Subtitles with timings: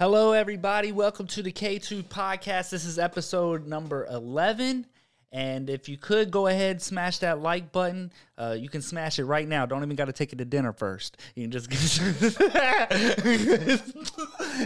[0.00, 0.92] Hello, everybody.
[0.92, 2.70] Welcome to the K2 podcast.
[2.70, 4.86] This is episode number 11.
[5.30, 8.10] And if you could go ahead, smash that like button.
[8.38, 9.66] Uh, you can smash it right now.
[9.66, 11.18] Don't even got to take it to dinner first.
[11.34, 11.70] You can just,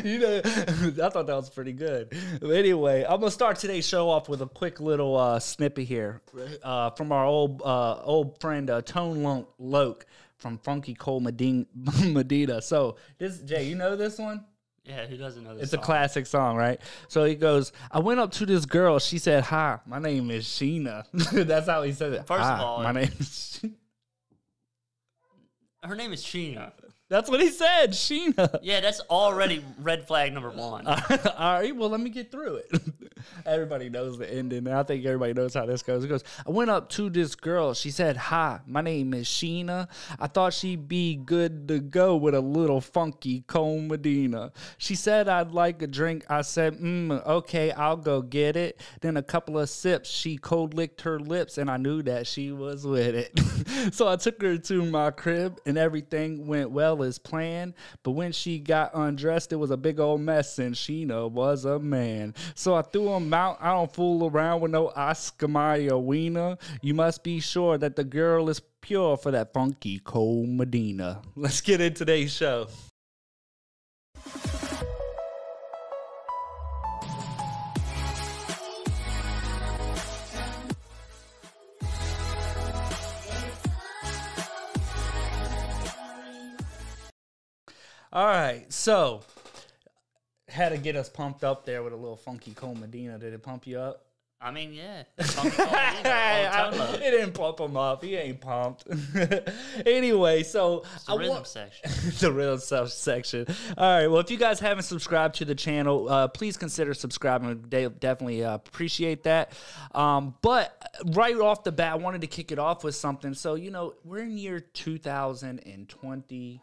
[0.05, 2.17] you know, I thought that was pretty good.
[2.41, 6.23] But anyway, I'm gonna start today's show off with a quick little uh, snippet here
[6.63, 10.07] uh, from our old uh, old friend uh, Tone Lo- Loc
[10.37, 11.25] from Funky Cold.
[12.05, 12.63] Medina.
[12.63, 14.45] So this Jay, you know this one?
[14.85, 15.65] Yeah, who doesn't know this?
[15.65, 15.81] It's song?
[15.81, 16.79] a classic song, right?
[17.09, 18.99] So he goes, I went up to this girl.
[18.99, 21.05] She said, Hi, my name is Sheena.
[21.47, 22.27] That's how he said it.
[22.27, 23.73] First of all, my name is Sheena.
[25.83, 26.73] Her name is Sheena.
[27.15, 28.59] That's what he said, Sheena.
[28.61, 30.85] Yeah, that's already red flag number one.
[30.89, 30.99] All
[31.39, 32.83] right, well, let me get through it.
[33.47, 34.67] everybody knows the ending.
[34.67, 36.03] I think everybody knows how this goes.
[36.03, 37.73] It goes, I went up to this girl.
[37.73, 39.89] She said, Hi, my name is Sheena.
[40.19, 44.51] I thought she'd be good to go with a little funky Cold Medina.
[44.79, 46.25] She said, I'd like a drink.
[46.29, 48.81] I said, mm, Okay, I'll go get it.
[49.03, 52.51] Then a couple of sips, she cold licked her lips, and I knew that she
[52.51, 53.95] was with it.
[53.95, 57.75] so I took her to my crib, and everything went well as planned.
[58.03, 61.79] But when she got undressed, it was a big old mess, and Sheena was a
[61.79, 62.35] man.
[62.55, 63.59] So I threw him out.
[63.61, 66.57] I don't fool around with no Oscar Mayer wiener.
[66.83, 71.23] You must be sure that the girl is pure for that funky Cold Medina.
[71.37, 72.69] Let's get in today's show.
[88.15, 89.23] All right, so
[90.49, 93.19] had to get us pumped up there with a little funky Cold Medina.
[93.19, 94.03] Did it pump you up?
[94.41, 95.03] I mean, yeah.
[95.21, 96.95] Funky Cold Medina, old Tone Loc.
[97.01, 98.05] it didn't pump him up.
[98.05, 98.87] He ain't pumped.
[99.87, 101.91] anyway, so It's the I rhythm want- section.
[102.21, 103.47] the real stuff section.
[103.77, 104.07] All right.
[104.07, 107.65] Well, if you guys haven't subscribed to the channel, uh, please consider subscribing.
[107.69, 109.51] They definitely uh, appreciate that.
[109.93, 113.35] Um, but right off the bat, I wanted to kick it off with something.
[113.35, 116.61] So you know, we're in year 2021,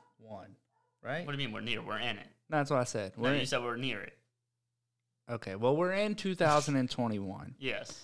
[1.03, 1.25] right?
[1.25, 1.81] What do you mean we're near?
[1.81, 2.27] We're in it.
[2.49, 3.13] That's what I said.
[3.17, 4.17] No, We're you in, said we're near it.
[5.29, 5.55] okay.
[5.55, 7.55] Well, we're in 2021.
[7.59, 8.03] Yes.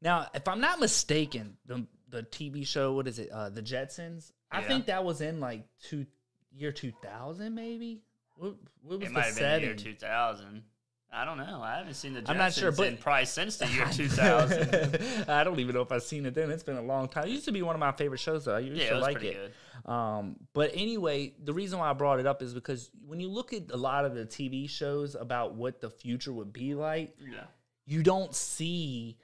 [0.00, 3.30] Now, if I'm not mistaken, the the TV show, what is it?
[3.30, 4.32] Uh, the Jetsons.
[4.50, 4.68] I Yeah.
[4.68, 6.06] think that was in like two
[6.52, 8.02] year 2000, maybe.
[8.36, 10.62] What, what was It the might have been the year 2000.
[11.10, 11.62] I don't know.
[11.62, 15.24] I haven't seen the Jetsons I'm not sure, but- in probably since the year 2000.
[15.28, 16.50] I don't even know if I've seen it then.
[16.50, 17.24] It's been a long time.
[17.24, 18.56] It used to be one of my favorite shows, though.
[18.56, 19.54] I used yeah, to it like it.
[19.86, 23.52] Um, but anyway, the reason why I brought it up is because when you look
[23.54, 27.44] at a lot of the TV shows about what the future would be like, Yeah.
[27.86, 29.16] you don't see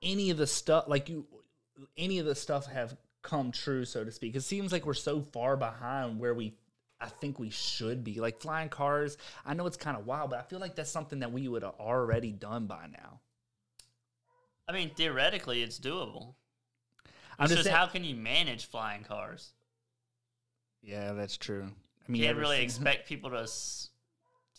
[0.00, 1.26] any of the stuff like you
[1.96, 5.20] any of the stuff have come true so to speak it seems like we're so
[5.20, 6.54] far behind where we
[7.00, 9.16] i think we should be like flying cars
[9.46, 11.62] i know it's kind of wild but i feel like that's something that we would
[11.62, 13.20] have already done by now
[14.68, 16.34] I mean, theoretically, it's doable.
[17.38, 19.52] i'm It's just just saying, how can you manage flying cars?
[20.82, 21.70] yeah that's true
[22.06, 23.46] i mean, You can't really expect people to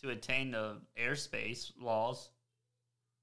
[0.02, 2.30] to attain the airspace laws.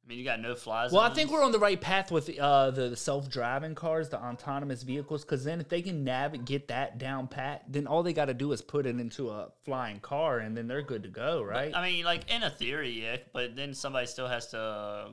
[0.07, 0.93] I mean, you got no flies.
[0.93, 4.83] well i think we're on the right path with uh, the self-driving cars the autonomous
[4.83, 8.25] vehicles because then if they can navigate get that down pat then all they got
[8.25, 11.43] to do is put it into a flying car and then they're good to go
[11.43, 15.09] right I mean, like in a theory, yeah, but then somebody still has to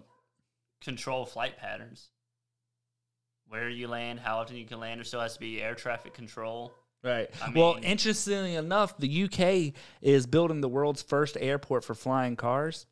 [0.80, 2.08] control flight patterns.
[3.48, 6.14] Where you land, how often you can land, there still has to be air traffic
[6.14, 6.72] control.
[7.02, 7.28] Right.
[7.42, 12.86] I well, interestingly enough, the UK is building the world's first airport for flying cars.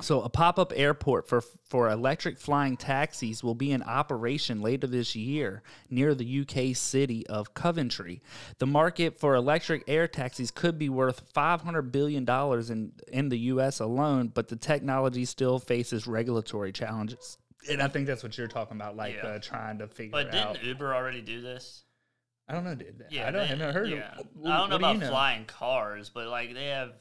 [0.00, 5.14] So, a pop-up airport for for electric flying taxis will be in operation later this
[5.14, 8.20] year near the UK city of Coventry.
[8.58, 13.38] The market for electric air taxis could be worth 500 billion dollars in in the
[13.38, 17.38] US alone, but the technology still faces regulatory challenges.
[17.70, 19.26] And I think that's what you're talking about, like Yeah.
[19.28, 20.30] uh, trying to figure out.
[20.30, 20.64] But didn't.
[20.68, 21.84] Uber already do this?
[22.46, 24.18] I don't know, did Yeah, I don't, they- haven't heard yeah.
[24.18, 24.26] of.
[24.44, 26.92] I don't know do you about flying cars, but like they have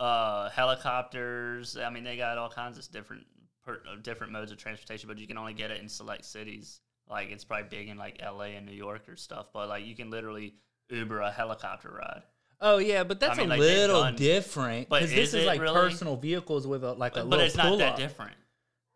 [0.00, 1.76] uh, helicopters.
[1.76, 3.24] I mean, they got all kinds of different
[3.64, 6.80] per, uh, different modes of transportation, but you can only get it in select cities.
[7.08, 8.48] Like it's probably big in like L.A.
[8.56, 10.54] and New York or stuff, but like you can literally
[10.90, 12.22] Uber a helicopter ride.
[12.60, 15.60] Oh yeah, but that's I mean, a like, little done- different because this is like
[15.60, 15.74] really?
[15.74, 17.98] personal vehicles with a like a But, little but it's not that up.
[17.98, 18.34] different.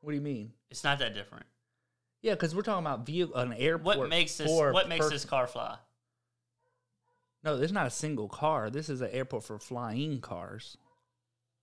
[0.01, 0.53] What do you mean?
[0.71, 1.47] It's not that different.
[2.23, 3.99] Yeah, because we're talking about vehicle an airport.
[3.99, 4.51] What makes this?
[4.51, 5.77] What makes this car fly?
[7.45, 8.71] No, there's not a single car.
[8.71, 10.77] This is an airport for flying cars.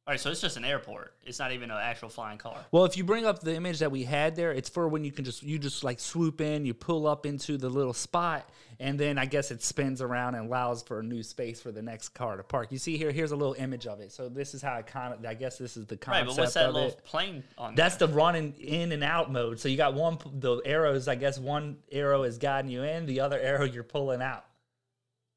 [0.10, 1.14] All right, so it's just an airport.
[1.24, 2.58] It's not even an actual flying car.
[2.72, 5.12] Well, if you bring up the image that we had there, it's for when you
[5.12, 9.00] can just you just like swoop in, you pull up into the little spot, and
[9.00, 12.10] then I guess it spins around and allows for a new space for the next
[12.10, 12.72] car to park.
[12.72, 14.12] You see here, here's a little image of it.
[14.12, 16.26] So this is how I kind of I guess this is the concept.
[16.26, 17.04] Right, but what's that little it.
[17.06, 17.76] plane on?
[17.76, 19.60] That's the running in and out mode.
[19.60, 21.08] So you got one the arrows.
[21.08, 24.46] I guess one arrow is guiding you in, the other arrow you're pulling out.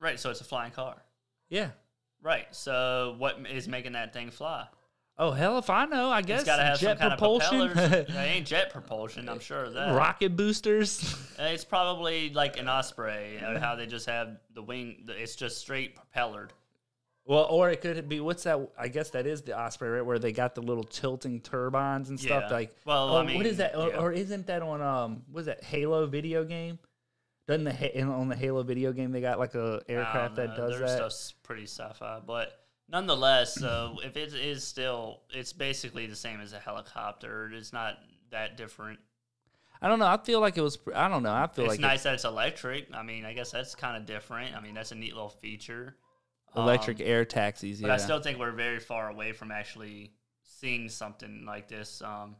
[0.00, 0.19] right.
[0.19, 0.96] So it's a flying car.
[1.50, 1.72] Yeah.
[2.22, 2.46] Right.
[2.54, 4.66] So what is making that thing fly?
[5.19, 6.10] Oh hell if I know.
[6.10, 8.08] I guess It's got to have jet some kind propulsion, of propellers.
[8.08, 9.28] it ain't jet propulsion.
[9.28, 9.94] I'm sure of that.
[9.94, 11.14] rocket boosters.
[11.38, 15.04] It's probably like an Osprey, uh, how they just have the wing.
[15.08, 16.50] It's just straight propellered.
[17.24, 18.69] Well, or it could be what's that?
[18.78, 20.04] I guess that is the Osprey, right?
[20.04, 22.44] Where they got the little tilting turbines and stuff.
[22.48, 22.52] Yeah.
[22.52, 23.76] Like, Well, oh, I mean, what is that?
[23.76, 25.22] Or, or isn't that on um?
[25.30, 26.78] Was that Halo video game?
[27.48, 30.86] Doesn't the on the Halo video game they got like a aircraft that does Their
[30.86, 30.96] that?
[30.96, 32.52] stuff's pretty sci-fi, but
[32.88, 37.50] nonetheless, so if it is still, it's basically the same as a helicopter.
[37.52, 37.98] It's not
[38.30, 39.00] that different.
[39.80, 40.06] I don't know.
[40.06, 40.78] I feel like it was.
[40.94, 41.32] I don't know.
[41.32, 42.94] I feel like It's like nice that it's electric.
[42.94, 44.54] I mean, I guess that's kind of different.
[44.54, 45.96] I mean, that's a neat little feature.
[46.54, 47.80] electric Um, air taxis.
[47.80, 47.94] But Yeah.
[47.94, 50.12] I still think we're very far away from actually
[50.44, 52.00] seeing something like this.
[52.02, 52.36] Um,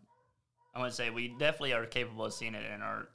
[0.75, 3.09] I would say we definitely are capable of seeing it in our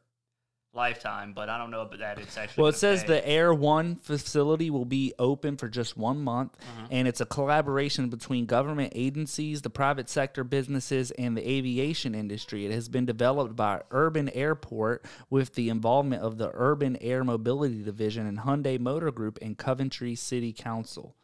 [0.73, 2.61] lifetime, but I don't know about that it's actually.
[2.61, 3.07] Well, it says pay.
[3.07, 6.85] the Air One facility will be open for just one month, Mm-hmm.
[6.91, 12.65] and it's a collaboration between government agencies, the private sector businesses, and the aviation industry.
[12.65, 17.83] It has been developed by Urban Airport with the involvement of the Urban Air Mobility
[17.83, 21.15] Division and Hyundai Motor Group and Coventry City Council.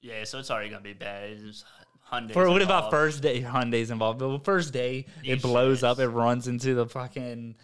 [0.00, 1.30] Yeah, so it's already gonna be bad.
[1.30, 1.64] It's
[2.12, 2.90] Hyundai's For what about involved.
[2.90, 3.42] first day?
[3.42, 7.56] Hyundai's involved, but first day it blows up, it runs into the fucking,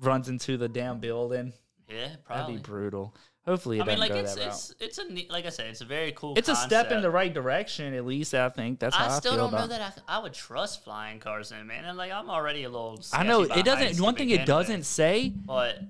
[0.00, 1.52] runs into the damn building.
[1.88, 2.56] Yeah, That'd probably.
[2.56, 3.14] be brutal.
[3.46, 5.86] Hopefully, it I mean, like it's it's it's a neat, like I said, it's a
[5.86, 6.34] very cool.
[6.36, 8.34] It's a step in the right direction, at least.
[8.34, 11.18] I think that's how I I, still don't know that I, I would trust flying
[11.20, 11.84] cars in, man.
[11.86, 13.00] And like I'm already a little.
[13.12, 14.00] I know it doesn't.
[14.02, 15.30] One thing it doesn't with, say.
[15.30, 15.80] but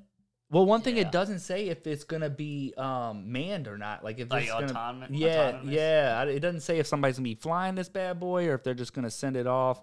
[0.49, 1.03] Well, one thing Yeah.
[1.03, 4.05] it doesn't say if it's gonna be um, manned or not.
[4.05, 4.67] Like if Like it's gonna,
[5.11, 5.73] yeah, autonomous?
[5.73, 6.23] yeah.
[6.25, 8.95] It doesn't say if somebody's gonna be flying this bad boy or if they're just
[8.95, 9.83] gonna send it off.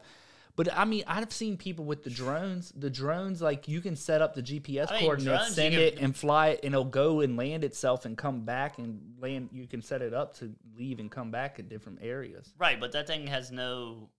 [0.57, 2.73] But I mean, I've seen people with the drones.
[2.75, 5.83] The drones, like you can set up the GPS I mean, coordinates, drones, send can-
[5.83, 9.49] it, and fly it, and it'll go and land itself and come back and land.
[9.53, 12.51] You can set it up to leave and come back at different areas.
[12.57, 14.09] right, but that thing has no.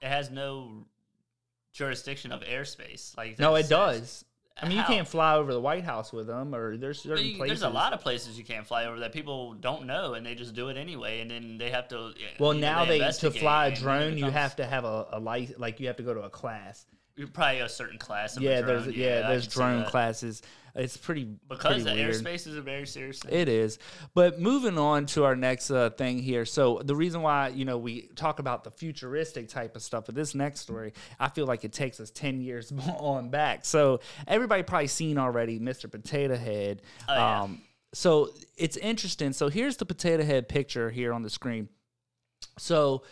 [0.00, 0.86] It has no
[1.72, 3.16] jurisdiction of airspace.
[3.16, 4.24] Like No, it says- does.
[4.62, 4.88] I mean, you How?
[4.88, 7.60] can't fly over the White House with them, or there's certain you- places.
[7.60, 10.36] There's a lot of places you can't fly over that people don't know, and they
[10.36, 12.14] just do it anyway, and then they have to.
[12.38, 15.58] Well, now they to fly a drone, you have to have a, a license.
[15.58, 16.86] Like you have to go to a class.
[17.32, 18.36] Probably a certain class.
[18.36, 18.82] Of Yeah, drone.
[18.84, 20.42] there's yeah, I there's drone classes.
[20.76, 23.32] It's pretty because pretty airspace is a very serious thing.
[23.32, 23.78] It is.
[24.12, 26.44] But moving on to our next uh, thing here.
[26.44, 30.16] So the reason why, you know, we talk about the futuristic type of stuff, but
[30.16, 33.64] this next story, I feel like it takes us 10 years on back.
[33.64, 35.88] So everybody probably seen already Mr.
[35.88, 36.82] Potato Head.
[37.08, 37.40] Oh, yeah.
[37.42, 37.60] um,
[37.92, 39.32] so it's interesting.
[39.32, 41.68] So here's the Potato Head picture here on the screen.
[42.58, 43.04] So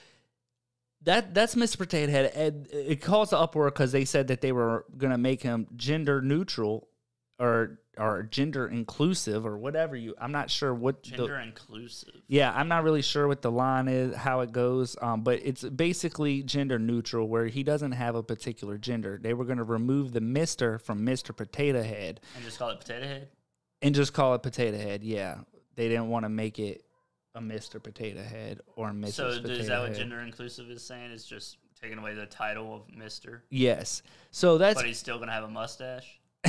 [1.04, 1.78] that that's Mr.
[1.78, 2.32] Potato Head.
[2.34, 6.20] And it caused the uproar because they said that they were gonna make him gender
[6.22, 6.88] neutral
[7.38, 10.14] or or gender inclusive or whatever you.
[10.18, 12.14] I'm not sure what Gender the inclusive.
[12.26, 12.50] yeah.
[12.54, 14.96] I'm not really sure what the line is, how it goes.
[15.02, 19.18] Um, but it's basically gender neutral, where he doesn't have a particular gender.
[19.20, 21.36] They were gonna remove the Mister from Mr.
[21.36, 23.28] Potato Head And just call it potato head.
[23.82, 25.02] and just call it Potato Head.
[25.04, 25.40] Yeah,
[25.74, 26.84] they didn't want to make it
[27.34, 27.82] a Mr.
[27.82, 29.12] Potato Head or Mrs.
[29.12, 29.98] So Potato is that what Head.
[29.98, 31.10] gender inclusive is saying?
[31.10, 34.02] It's just taking away the title of Mister, Yes.
[34.30, 36.20] So that's but he's still gonna have a mustache.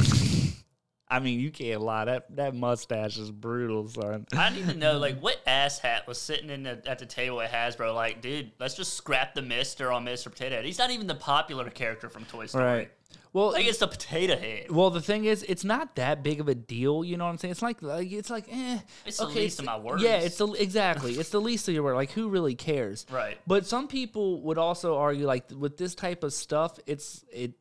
[1.10, 2.06] I mean, you can't lie.
[2.06, 4.26] That that mustache is brutal, son.
[4.34, 7.40] I need to know like what ass hat was sitting in the, at the table
[7.42, 7.94] at Hasbro.
[7.94, 10.66] Like, dude, let's just scrap the Mister on Mister Potato Head.
[10.66, 12.64] He's not even the popular character from Toy Story.
[12.64, 12.92] Right.
[13.34, 14.70] Well, Like it's the Potato Head.
[14.70, 17.04] well, the thing is, it's not that big of a deal.
[17.04, 17.52] You know what I'm saying?
[17.54, 18.80] It's like, like it's like, eh.
[19.06, 20.04] It's the okay, least of my worries.
[20.04, 21.14] Yeah, it's the exactly.
[21.14, 21.96] It's the least of your worries.
[21.96, 23.06] Like, who really cares?
[23.10, 23.38] Right.
[23.48, 27.54] But some people would also argue, like, with this type of stuff, it's it.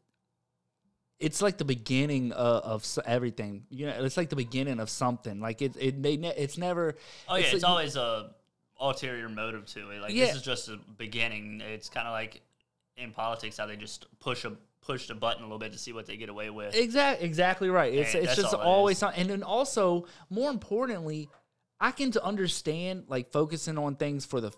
[1.18, 3.64] It's like the beginning of, of everything.
[3.70, 5.38] You know, it's like the beginning of something.
[5.40, 6.96] Like it, it, they, ne- it's never.
[7.28, 8.30] Oh yeah, it's, like- always a
[8.80, 10.00] ulterior motive to it.
[10.00, 10.26] Like Yeah.
[10.26, 11.60] this is just a beginning.
[11.64, 12.40] It's kind of like
[12.96, 15.92] in politics how they just push a push the button a little bit to see
[15.92, 16.74] what they get away with.
[16.74, 17.92] Exactly, exactly right.
[17.94, 19.08] It's And it's just it always is.
[19.16, 21.30] and then also more importantly,
[21.80, 24.52] I can understand like focusing on things for the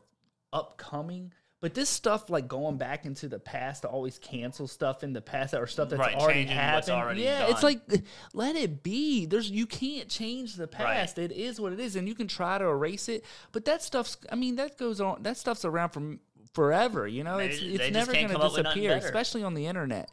[0.52, 5.12] upcoming, But this stuff, like going back into the past to always cancel stuff in
[5.14, 6.90] the past or stuff that's Right, already happened.
[6.90, 7.80] already yeah, it's like
[8.34, 9.24] let it be.
[9.26, 11.18] There's you can't change the past.
[11.18, 13.24] It is what it is, and you can try to erase it.
[13.52, 14.16] But that stuff's.
[14.30, 15.22] I mean, that goes on.
[15.22, 16.20] That stuff's around from
[16.54, 17.06] forever.
[17.06, 20.10] You know, it's it's never going to up with nothing disappear, especially on the internet.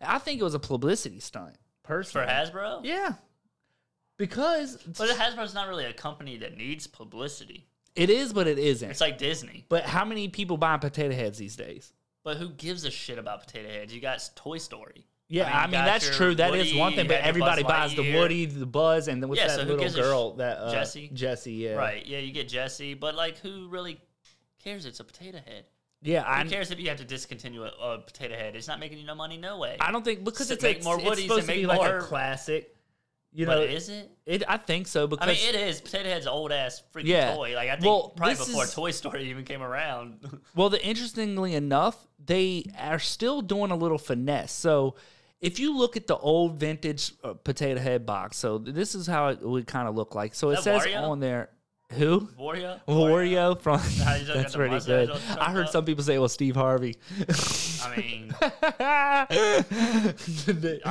[0.00, 2.26] I think it was a publicity stunt, For.
[2.26, 2.80] Hasbro?
[2.82, 3.14] Yeah,
[4.16, 7.66] because But Hasbro's not really a company that needs publicity.
[7.94, 8.90] it is, but it isn't.
[8.90, 9.64] It's like Disney.
[9.68, 11.92] But how many people buy potato heads these days?
[12.24, 13.92] But who gives a shit about potato heads?
[13.94, 15.06] You got Toy Story.
[15.28, 16.34] Yeah, mean, I mean, that's true.
[16.34, 17.08] That is Woody, one thing.
[17.08, 19.90] But everybody buys the Woody, the Buzz, and then what's Yeah, that who little a
[19.90, 20.34] sh- girl?
[20.34, 21.10] that uh, Jesse?
[21.14, 22.04] Jessie, yeah, Right.
[22.04, 22.92] Yeah, you get Jessie.
[22.94, 23.98] But like, who really
[24.62, 24.84] cares?
[24.84, 25.64] It's a potato head.
[26.04, 28.56] Yeah, Who I, cares if you have to discontinue a, a potato head?
[28.56, 29.76] It's not making you no money, no way.
[29.80, 31.68] I don't think because So it's, it's, more it's Woodies supposed and to be make
[31.68, 32.74] like more- a classic.
[33.34, 34.10] You but know, is it?
[34.26, 34.42] it.
[34.46, 35.80] I think so because I mean, it is.
[35.80, 37.34] Potato Head's old ass freaking Yeah.
[37.34, 37.54] toy.
[37.54, 40.18] Like I think Well, probably before is- Toy Story even came around.
[40.54, 44.52] Well, the interestingly enough, they are still doing a little finesse.
[44.52, 44.96] So,
[45.40, 49.28] if you look at the old vintage uh, potato head box, so this is how
[49.28, 50.34] it would kind of look like.
[50.34, 51.02] So it Is that says Wario?
[51.08, 51.48] on there,
[51.92, 52.80] who Wario.
[52.86, 55.10] Wario from How you just that's pretty good.
[55.38, 55.68] I heard up?
[55.68, 56.96] Uh, some people say "Well, Steve Harvey.
[57.84, 59.26] I mean, I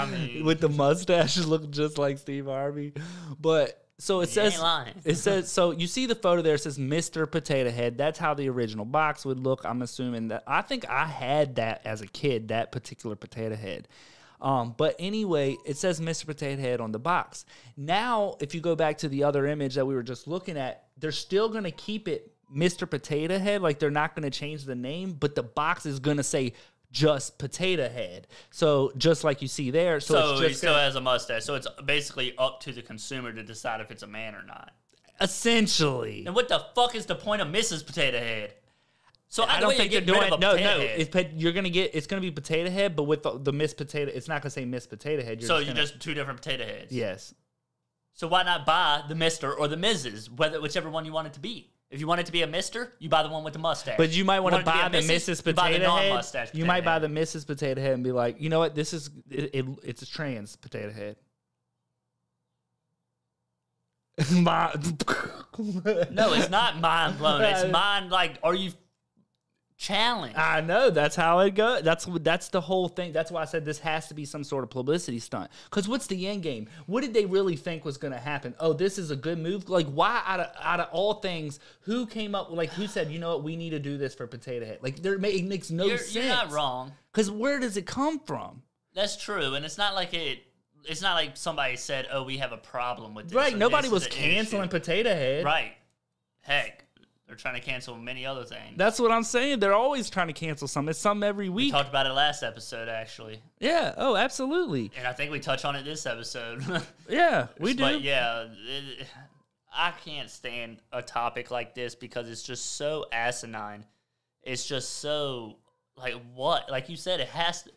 [0.11, 2.93] mean- with the mustache, look just like Steve Harvey.
[3.39, 4.59] But so it says
[5.05, 5.71] it says so.
[5.71, 6.55] You see the photo there.
[6.55, 7.29] It says Mr.
[7.29, 7.97] Potato Head.
[7.97, 9.61] That's how the original box would look.
[9.65, 10.43] I'm assuming that.
[10.47, 12.47] I think I had that as a kid.
[12.47, 13.87] That particular potato head.
[14.41, 16.25] Um, but anyway, it says Mr.
[16.25, 17.45] Potato Head on the box.
[17.77, 20.85] Now, if you go back to the other image that we were just looking at,
[20.97, 22.89] they're still going to keep it Mr.
[22.89, 23.61] Potato Head.
[23.61, 26.53] Like they're not going to change the name, but the box is going to say
[26.91, 28.27] just Potato Head.
[28.49, 29.99] So just like you see there.
[29.99, 31.43] So, so he still gonna- has a mustache.
[31.45, 34.71] So it's basically up to the consumer to decide if it's a man or not.
[35.21, 36.23] essentially.
[36.25, 37.85] And what the fuck is the point of Mrs.
[37.85, 38.53] Potato Head?
[39.31, 40.39] So I don't think you they're doing it.
[40.41, 40.79] no, potato no.
[40.85, 40.99] head.
[40.99, 44.11] It's you're gonna get it's gonna be potato head, but with the, the Miss Potato,
[44.13, 45.39] it's not gonna say Miss Potato Head.
[45.39, 46.91] You're so just you're gonna- just two different potato heads.
[46.91, 47.33] yes.
[48.13, 50.29] So why not buy the Mister or the Mrs.
[50.29, 51.71] Whether whichever one you want it to be.
[51.89, 53.95] If you want it to be a Mister, you buy the one with the mustache.
[53.97, 55.37] But you might want to want to buy the Mrs.
[55.37, 55.81] you Potato Head.
[55.81, 57.47] non-mustache You potato might buy the Mrs.
[57.47, 60.57] Potato Head and be like, you know what, this is it, it, it's a trans
[60.57, 61.15] potato head.
[64.33, 64.73] My-
[66.11, 67.41] No, it's not mind blown.
[67.43, 68.71] It's mind like, are you
[69.81, 70.37] challenged?
[70.37, 71.81] I know that's how it goes.
[71.81, 73.11] That's that's the whole thing.
[73.11, 75.49] That's why I said this has to be some sort of publicity stunt.
[75.65, 76.69] Because what's the end game?
[76.85, 78.53] What did they really think was going to happen?
[78.59, 79.69] Oh, this is a good move.
[79.69, 82.51] Like why out of out of all things, who came up?
[82.51, 84.79] Like who said, you know what, we need to do this for Potato Head?
[84.81, 86.15] Like there, it makes no you're, sense.
[86.15, 86.91] you're not wrong.
[87.11, 88.61] Because where does it come from?
[88.93, 90.39] That's true, and it's not like it.
[90.83, 93.57] It's not like somebody said, "Oh, we have a problem with this." Right?
[93.57, 95.45] Nobody this was canceling issue." Potato Head.
[95.45, 95.73] Right?
[96.41, 96.85] Heck,
[97.31, 98.73] they're trying to cancel many other things.
[98.75, 99.61] That's what I'm saying.
[99.61, 100.89] They're always trying to cancel some.
[100.89, 101.67] It's some every week.
[101.67, 103.93] we talked about it last episode, actually, yeah.
[103.95, 104.91] Oh, absolutely.
[104.97, 106.61] and I think we touch on it this episode.
[107.09, 107.83] Yeah, we do.
[107.83, 109.07] But yeah, it,
[109.73, 113.85] I can't stand a topic like this because it's just so asinine.
[114.43, 115.55] It's just so
[115.97, 116.69] like what?
[116.69, 117.63] Like you said, it has.
[117.63, 117.71] To,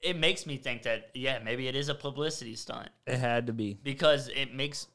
[0.00, 3.52] it makes me think that yeah, maybe it is a publicity stunt It had to
[3.52, 3.78] be.
[3.82, 4.88] because it makes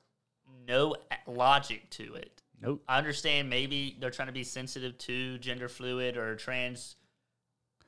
[0.68, 0.96] no
[1.28, 2.42] logic to it.
[2.62, 2.84] Nope.
[2.88, 6.96] I understand maybe they're trying to be sensitive to gender fluid or trans.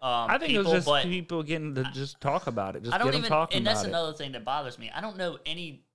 [0.01, 2.83] Um, I think people, it was just people getting to just talk about it.
[2.83, 3.89] Just I don't get them even, and that's about it.
[3.89, 4.91] another thing that bothers me.
[4.93, 5.85] I don't know any.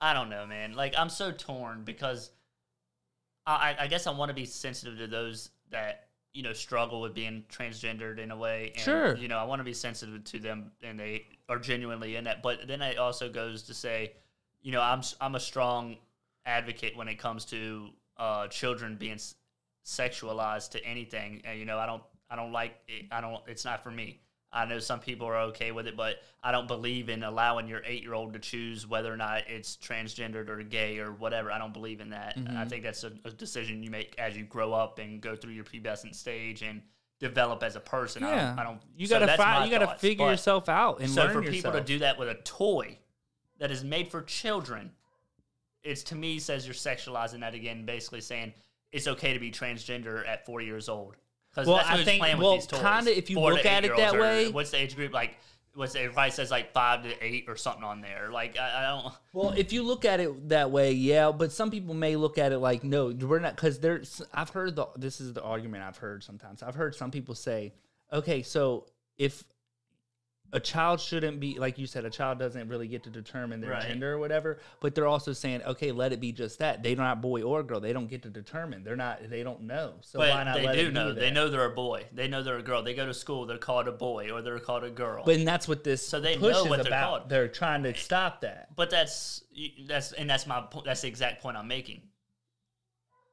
[0.00, 0.74] I don't know, man.
[0.74, 2.30] Like I'm so torn because
[3.46, 7.14] I, I- guess I want to be sensitive to those that you know struggle with
[7.14, 8.72] being transgendered in a way.
[8.74, 9.16] And, Sure.
[9.16, 12.42] You know, I want to be sensitive to them, and they are genuinely in that.
[12.42, 14.12] But then it also goes to say,
[14.60, 15.96] you know, I'm I'm a strong
[16.44, 19.34] advocate when it comes to uh, children being s-
[19.84, 21.42] sexualized to anything.
[21.44, 23.06] And you know, I don't I don't like it.
[23.10, 23.42] I don't.
[23.46, 24.20] It's not for me.
[24.50, 27.82] I know some people are okay with it, but I don't believe in allowing your
[27.84, 31.52] eight year old to choose whether or not it's transgendered or gay or whatever.
[31.52, 32.38] I don't believe in that.
[32.38, 32.56] Mm-hmm.
[32.56, 35.52] I think that's a, a decision you make as you grow up and go through
[35.52, 36.80] your pubescent stage and
[37.20, 38.24] develop as a person.
[38.24, 38.58] I yeah, don't.
[38.58, 39.66] I don't you so gotta find.
[39.66, 40.00] You gotta thoughts.
[40.00, 41.54] figure yourself out and so learn for yourself.
[41.54, 42.98] people to do that with a toy
[43.58, 44.92] that is made for children,
[45.84, 48.52] it's to me says you're sexualizing that again, basically saying
[48.92, 51.16] it's okay to be transgender at four years old.
[51.50, 52.80] Because Well, that's I think- well, with these toys.
[52.80, 55.36] kinda if you Four look at it that or- way- what's the age group like?
[55.74, 58.30] What's the, everybody says like five to eight or something on there?
[58.32, 59.14] Like I, I don't.
[59.32, 62.50] Well, if you look at it that way, yeah, but some people may look at
[62.50, 65.98] it like, no, we're not, because there's, I've heard the, this is the argument I've
[65.98, 66.62] heard sometimes.
[66.64, 67.72] I've heard some people say,
[68.12, 68.86] okay, so
[69.18, 69.44] if
[70.52, 73.72] a child shouldn't be like you said a child doesn't really get to determine their
[73.72, 73.82] Right.
[73.82, 77.20] gender or whatever but they're also saying okay let it be just that they're not
[77.20, 80.42] boy or girl they don't get to determine they're not they don't know so why
[80.44, 81.12] not they do know.
[81.12, 82.06] They know they're a boy.
[82.12, 82.82] They know they're a girl.
[82.82, 83.44] They go to school.
[83.44, 85.22] They're called a boy or they're called a girl.
[85.26, 87.28] but and that's what this So they know what they're about called.
[87.28, 89.42] they're trying to stop that But that's
[89.86, 90.64] that's and that's my.
[90.84, 92.00] That's the exact point I'm making.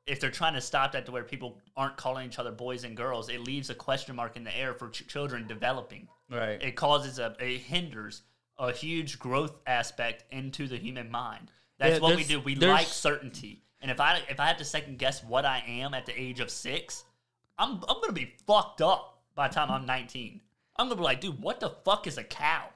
[0.07, 2.95] If they're trying to stop that to where people aren't calling each other boys and
[2.95, 6.07] girls, it leaves a question mark in the air for ch- children developing.
[6.29, 8.23] Right It causes a it hinders
[8.57, 11.51] a huge growth aspect into the human mind.
[11.77, 12.39] That's Yeah, what we do.
[12.39, 13.63] We like certainty.
[13.81, 16.39] And if I if I have to second guess what I am at the age
[16.39, 17.03] of six,
[17.57, 20.39] I'm I'm gonna be fucked up by the time I'm 19.
[20.77, 22.69] I'm gonna be like, dude, what the fuck is a cow?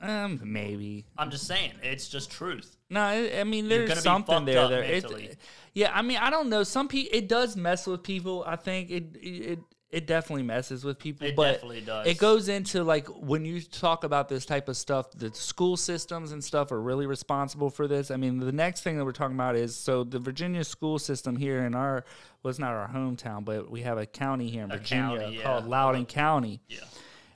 [0.00, 2.76] um maybe I'm just saying, it's just truth.
[2.90, 4.68] No, I I mean there's something there.
[4.68, 5.36] There, It's-
[5.72, 5.90] yeah.
[5.94, 6.62] I mean, I don't know.
[6.62, 8.44] Some people, it does mess with people.
[8.46, 9.58] I think it it
[9.94, 11.26] it definitely messes with people.
[11.26, 12.06] It but definitely does.
[12.06, 16.32] It goes into like when you talk about this type of stuff, the school systems
[16.32, 18.10] and stuff are really responsible for this.
[18.10, 21.36] I mean, the next thing that we're talking about is so the Virginia school system
[21.36, 22.04] here in our
[22.42, 25.38] well, it's not our hometown, but we have a county here in A Virginia county,
[25.38, 25.70] called yeah.
[25.70, 26.80] Loudoun County Yeah.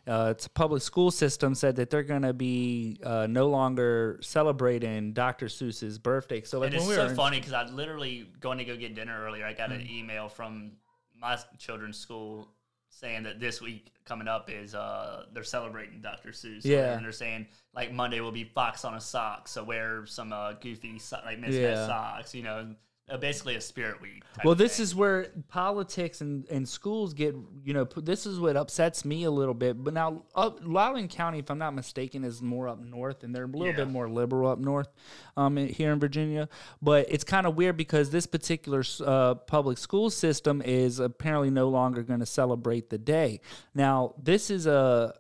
[0.07, 4.19] uh, it's a public school system said that they're going to be uh, no longer
[4.21, 5.47] celebrating Dr.
[5.47, 6.43] Seuss's birthday.
[6.43, 9.17] So like it's we so in- funny because I literally going to go get dinner
[9.25, 9.47] earlier.
[9.47, 9.91] I got an Mm.
[9.91, 10.73] email from
[11.21, 12.49] my children's school
[12.91, 16.31] saying that this week coming up is uh they're celebrating Dr.
[16.31, 16.65] Seuss.
[16.65, 16.95] Yeah.
[16.95, 20.53] and they're saying like Monday will be Fox on a sock, so wear some uh,
[20.55, 21.87] goofy so- like mismatched Yeah.
[21.87, 22.35] socks.
[22.35, 22.75] You know,
[23.11, 24.23] uh, basically a spirit week.
[24.45, 27.35] well, this is where politics and, and schools get,
[27.65, 29.83] you know, this is what upsets me a little bit.
[29.83, 33.45] But now, up, Loudoun County, if I'm not mistaken, is more up north, and they're
[33.45, 33.77] a little Yeah.
[33.77, 34.89] bit more liberal up north
[35.37, 36.49] um, in- here in Virginia.
[36.83, 41.69] But it's kind of weird because this particular uh, public school system is apparently no
[41.69, 43.41] longer going to celebrate the day.
[43.75, 45.15] Now, this is a.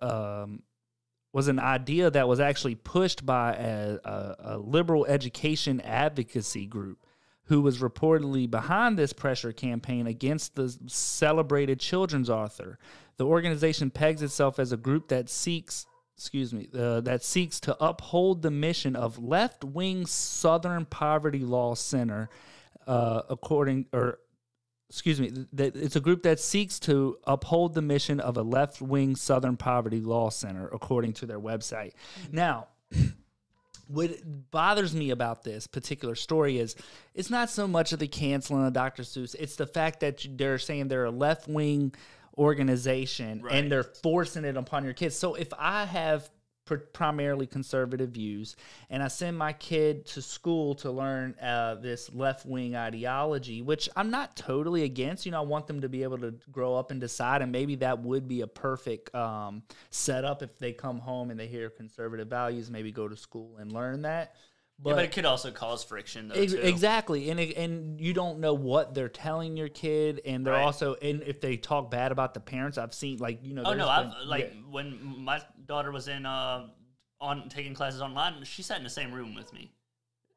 [0.44, 0.62] Um,
[1.30, 7.04] was an idea that was actually pushed by a, a, a liberal education advocacy group
[7.48, 12.78] who was reportedly behind this pressure campaign against the celebrated children's author.
[13.16, 15.86] The organization pegs itself as a group that seeks
[16.18, 22.28] excuse me, uh, that seeks to uphold the mission of left-wing Southern Poverty Law Center,
[22.88, 24.18] uh, according or
[24.90, 29.56] excuse me, it's a group that seeks to uphold the mission of a left-wing Southern
[29.56, 31.92] Poverty Law Center, according to their website.
[32.32, 32.68] Now,
[33.88, 34.10] what
[34.50, 36.76] bothers me about this particular story is
[37.14, 39.02] it's not so much of the canceling of Dr.
[39.02, 41.94] Seuss, it's the fact that they're saying they're a left wing
[42.36, 43.54] organization Right.
[43.54, 45.16] and they're forcing it upon your kids.
[45.16, 46.30] So if I have
[46.76, 48.56] primarily conservative views
[48.90, 53.88] and I send my kid to school to learn uh, this left wing ideology, which
[53.96, 56.90] I'm not totally against, you know, I want them to be able to grow up
[56.90, 61.30] and decide, and maybe that would be a perfect um, setup if they come home
[61.30, 64.34] and they hear conservative values, maybe go to school and learn that.
[64.84, 66.34] Yeah, but it could also cause friction though.
[66.36, 70.62] Exactly, and it- and you don't know what they're telling your kid, and they're Right.
[70.64, 73.62] also and if they talk bad about the parents, I've seen like you know.
[73.64, 74.60] Oh no, there's I've like yeah.
[74.70, 76.68] when my daughter was in uh
[77.20, 79.72] on taking classes online, she sat in the same room with me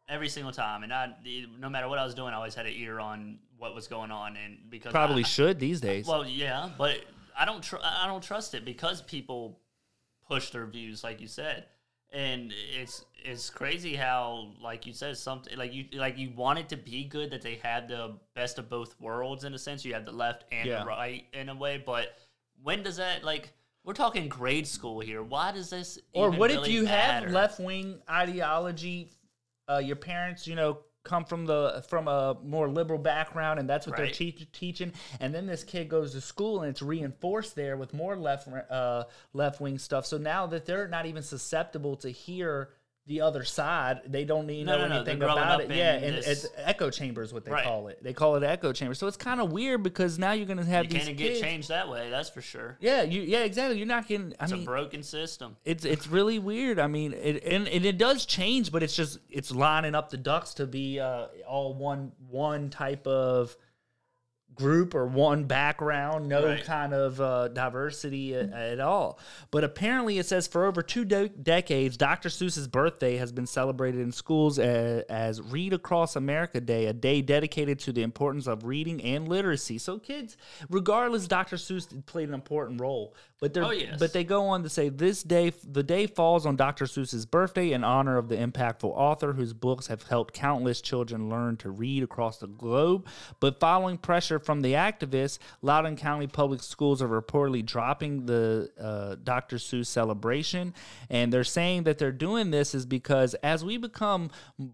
[0.10, 1.13] every single time, and I
[1.60, 4.10] no matter what I was doing, I always had an ear on what was going
[4.10, 6.08] on, and because probably I, should these days.
[6.08, 6.99] well, yeah, but
[7.38, 9.60] I don't tr- I don't trust it because people
[10.27, 11.65] push their views, like you said,
[12.12, 16.67] and it's it's crazy how like you said something like you like you want it
[16.69, 19.86] to be good that they had the best of both worlds in a sense.
[19.86, 20.80] You have the left and Yeah.
[20.80, 22.17] the right in a way, but
[22.63, 23.54] when does that like?
[23.84, 25.24] We're talking grade school here.
[25.24, 25.97] Why does this?
[26.13, 27.26] or what if you matter?
[27.26, 29.10] have left wing ideology?
[29.69, 33.87] Uh, your parents, you know, come from the from a more liberal background, and that's
[33.87, 34.13] what they're Right.
[34.13, 34.93] teach, teaching.
[35.19, 39.05] And then this kid goes to school, and it's reinforced there with more left uh,
[39.33, 40.05] left wing stuff.
[40.05, 42.69] So now that they're not even susceptible to hear
[43.07, 45.71] the other side, they don't need No, know no, no, anything they're about it.
[45.71, 47.63] Yeah, and this- it's echo chambers, what they Right.
[47.63, 48.01] call it.
[48.03, 48.93] They call it echo chamber.
[48.93, 51.39] So it's kind of weird because now you're going to have You these can't kids.
[51.39, 52.09] get changed that way.
[52.11, 52.77] That's for sure.
[52.79, 53.77] Yeah, you yeah exactly.
[53.79, 54.33] You're not getting.
[54.39, 55.57] I It's mean, a broken system.
[55.65, 56.77] it's it's really weird.
[56.79, 60.17] I mean, it, and, and it does change, but it's just it's lining up the
[60.17, 63.57] ducks to be uh, all one one type of
[64.55, 66.63] group or one background, no Right.
[66.63, 69.19] kind of uh, diversity at, at all.
[69.49, 72.29] But apparently, it says for over two de- decades, Dr.
[72.29, 77.21] Seuss's birthday has been celebrated in schools as, as Read Across America Day, a day
[77.21, 79.77] dedicated to the importance of reading and literacy.
[79.77, 80.37] So, kids,
[80.69, 81.55] regardless, Dr.
[81.55, 83.15] Seuss played an important role.
[83.41, 83.97] But they're Oh, yes.
[83.97, 86.86] but they go on to say this day the day falls on Dr.
[86.86, 91.58] Seuss's birthday in honor of the impactful author whose books have helped countless children learn
[91.58, 93.08] to read across the globe.
[93.39, 99.15] But following pressure from the activists, Loudoun County Public Schools are reportedly dropping the uh,
[99.23, 99.56] Dr.
[99.56, 100.75] Seuss celebration.
[101.10, 104.30] And they're saying that they're doing this is because as we become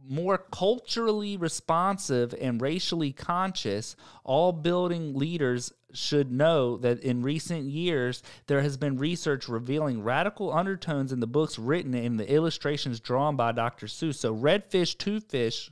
[0.06, 3.96] more culturally responsive and racially conscious,
[4.28, 10.54] all building leaders should know that in recent years there has been research revealing radical
[10.54, 13.88] undertones in the books written and the illustrations drawn by Dr.
[13.88, 14.16] Seuss.
[14.16, 15.72] So red fish, two fish,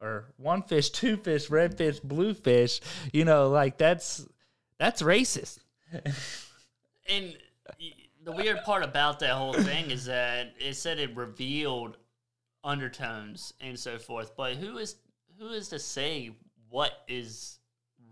[0.00, 2.80] or one fish, two fish, red fish, blue fish,
[3.12, 4.26] you know, like that's
[4.78, 5.58] that's racist.
[7.08, 7.36] and
[8.24, 11.98] the weird part about that whole thing is that it said it revealed
[12.64, 14.96] undertones and so forth, but who is
[15.38, 16.30] who is to say
[16.70, 17.59] what is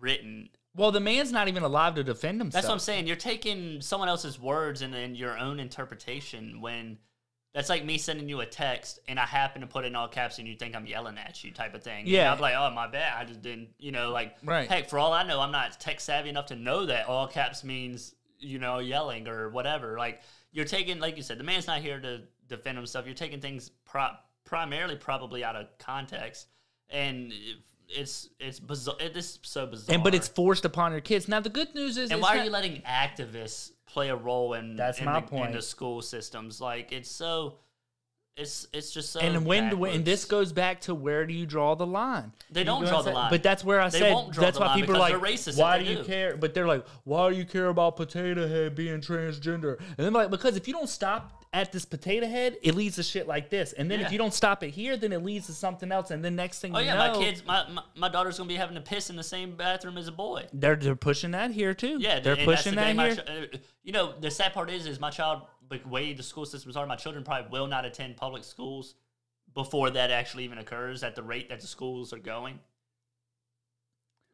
[0.01, 2.63] written well, the man's not even alive to defend himself.
[2.63, 3.09] That's what I'm saying.
[3.09, 6.99] You're taking someone else's words and then your own interpretation when
[7.53, 10.07] that's like me sending you a text and I happen to put it in all
[10.07, 12.07] caps and you think I'm yelling at you type of thing.
[12.07, 12.27] Yeah.
[12.27, 13.15] And I'm like, oh, my bad.
[13.19, 14.69] I just didn't, you know, like, right.
[14.69, 17.65] heck, for all I know, I'm not tech savvy enough to know that all caps
[17.65, 19.99] means, you know, yelling or whatever.
[19.99, 20.21] Like,
[20.53, 23.07] you're taking, like you said, the man's not here to defend himself.
[23.07, 26.47] You're taking things pro- primarily probably out of context.
[26.91, 27.33] And
[27.89, 28.97] it's it's bizarre.
[29.01, 29.95] It is so bizarre.
[29.95, 31.29] And but it's forced upon your kids.
[31.29, 34.55] Now the good news is, and why not, are you letting activists play a role
[34.55, 36.61] in that's in my the, point in the school systems?
[36.61, 37.57] Like it's so.
[38.39, 39.21] It's it's just so.
[39.21, 39.97] And when backwards.
[39.97, 42.33] and this goes back to where do you draw the line?
[42.51, 43.31] They don't draw the line.
[43.31, 45.15] But that's where I they said won't draw that's the why line people are like,
[45.15, 46.37] racist why do do you care?
[46.37, 49.79] But they're like, why do you care about Potato Head being transgender?
[49.81, 53.03] And then like because if you don't stop at this potato head, it leads to
[53.03, 53.73] shit like this.
[53.73, 54.07] And then Yeah.
[54.07, 56.11] if you don't stop it here, then it leads to something else.
[56.11, 58.49] And then next thing Oh you yeah, know, my kids, my, my my daughter's gonna
[58.49, 60.47] be having to piss in the same bathroom as a boy.
[60.53, 61.97] they're they're pushing that here too.
[62.01, 63.49] Yeah, they're and pushing that the day my here.
[63.49, 66.47] ch- uh, you know, the sad part is, is my child, the way the school
[66.47, 68.95] systems are, my children probably will not attend public schools
[69.55, 72.59] before that actually even occurs at the rate that the schools are going.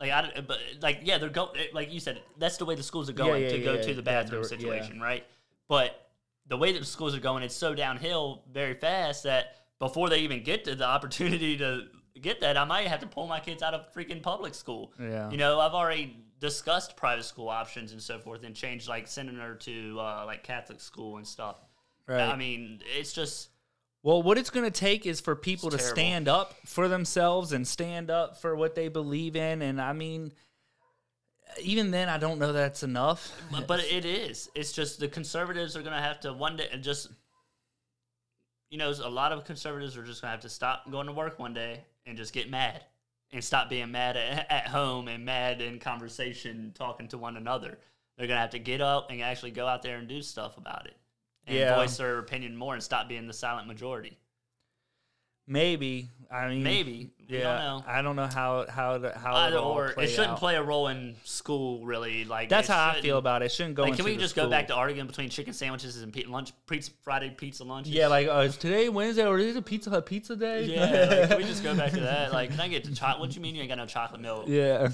[0.01, 3.09] Like I, but like yeah, they're go like you said, that's the way the schools
[3.09, 4.49] are going yeah, to go yeah, to the bathroom yeah.
[4.49, 5.25] situation, right?
[5.69, 6.09] But
[6.47, 10.19] the way that the schools are going, it's so downhill very fast that before they
[10.19, 11.87] even get to the opportunity to
[12.21, 14.93] get that, I might have to pull my kids out of freaking public school.
[15.01, 15.31] Yeah.
[15.31, 19.37] You know, I've already discussed private school options and so forth, and changed like sending
[19.37, 21.57] her to uh, like Catholic school and stuff.
[22.07, 22.21] Right.
[22.21, 23.49] I mean, it's just
[24.03, 25.97] Well, what it's going to take is for people to terrible.
[25.97, 29.63] stand up for themselves and stand up for what they believe in.
[29.63, 30.33] And I mean,
[31.63, 33.33] even then, I don't know that's enough.
[33.51, 34.51] but, but it is.
[34.55, 37.09] It's just the conservatives are going to have to one day and just,
[38.71, 41.13] you know, a lot of conservatives are just going to have to stop going to
[41.13, 42.85] work one day and just get mad
[43.33, 47.79] and stop being mad at, at home and mad in conversation talking to one another.
[48.17, 50.57] They're going to have to get up and actually go out there and do stuff
[50.57, 50.97] about it
[51.47, 51.75] and Yeah.
[51.77, 54.17] voice their opinion more and stop being the silent majority.
[55.47, 56.09] Maybe.
[56.31, 57.11] I mean, Maybe.
[57.29, 57.63] Yeah.
[57.63, 57.89] don't.
[57.89, 60.39] I don't know how how how Either it all or, play it shouldn't out.
[60.39, 62.25] play a role in school, really.
[62.25, 63.47] Like That's how I feel about it.
[63.47, 63.83] It shouldn't go.
[63.85, 66.91] Like, can we just go back to arguing between chicken sandwiches and pe- lunch, pizza,
[67.03, 67.87] Friday pizza lunch?
[67.87, 70.65] Yeah, like uh, is today Wednesday or is it Pizza Hut Pizza Day?
[70.65, 71.19] yeah.
[71.21, 72.33] Like, can we just go back to that?
[72.33, 73.21] Like, can I get the chocolate?
[73.21, 74.45] What you mean you ain't got no chocolate milk?
[74.49, 74.89] yeah.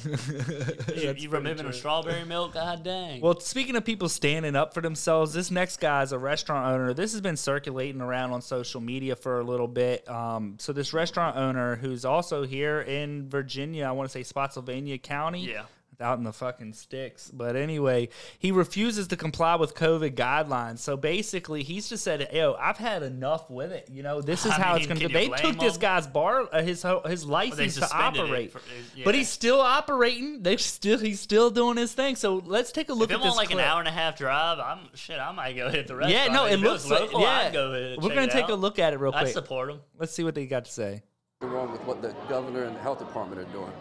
[0.94, 2.54] you, you removing a strawberry milk?
[2.54, 3.20] God dang.
[3.20, 6.94] Well, speaking of people standing up for themselves, this next guy is a restaurant owner.
[6.94, 10.08] This has been circulating around on social media for a little bit.
[10.08, 14.98] Um, so this restaurant owner, who's also here in Virginia, I want to say Spotsylvania
[14.98, 15.46] County.
[15.50, 15.62] Yeah.
[16.02, 17.30] Out in the fucking sticks.
[17.30, 20.78] But anyway, he refuses to comply with COVID guidelines.
[20.78, 23.86] So basically, he's just said, "Yo, I've had enough with it.
[23.92, 26.48] You know, this is I how it's going to be." They took this guy's bar,
[26.50, 28.62] uh, his his license to operate, for-
[28.96, 29.04] yeah.
[29.04, 30.42] but he's still operating.
[30.42, 32.16] They still he's still doing his thing.
[32.16, 33.58] So let's take a look if at it this like clip.
[33.58, 35.18] an hour and a half drive, I'm shit.
[35.18, 36.28] I might go hit the restaurant.
[36.28, 37.28] Yeah, no, If it looks was like local, yeah.
[37.48, 38.50] I'd go We're gonna take out.
[38.52, 39.34] a look at it real I quick.
[39.34, 39.80] support him.
[39.98, 41.02] Let's see what they got to say.
[41.42, 43.72] Wrong with what the governor and the health department are doing.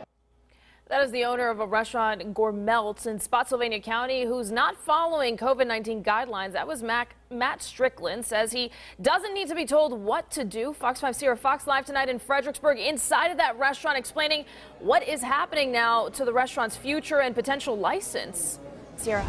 [0.87, 5.67] That is the owner of a restaurant, Gourmeltz, in Spotsylvania County, who's not following COVID
[5.67, 6.53] 19 guidelines.
[6.53, 10.71] That was Mac, Matt Strickland, says he doesn't need to be told what to do.
[10.71, 14.45] Fox 5 Sierra Fox Live tonight in Fredericksburg, inside of that restaurant, explaining
[14.79, 18.57] what is happening now to the restaurant's future and potential license.
[18.95, 19.27] Sierra.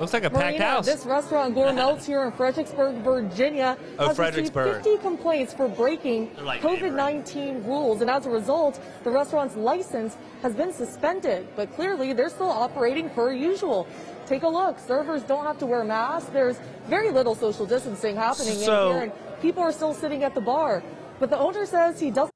[0.00, 0.86] Looks like a packed house.
[0.86, 4.66] this restaurant Gourmeltz here in Fredericksburg, Virginia, Oh, has Fredericksburg.
[4.76, 10.16] received 50 complaints for breaking like COVID-19 rules, and as a result, the restaurant's license
[10.42, 11.48] has been suspended.
[11.56, 13.86] But clearly, they're still operating per usual.
[14.26, 14.78] Take a look.
[14.78, 16.30] Servers don't have to wear masks.
[16.30, 20.34] There's very little social distancing happening So- in here, and people are still sitting at
[20.34, 20.82] the bar.
[21.18, 22.32] But the owner says he doesn't.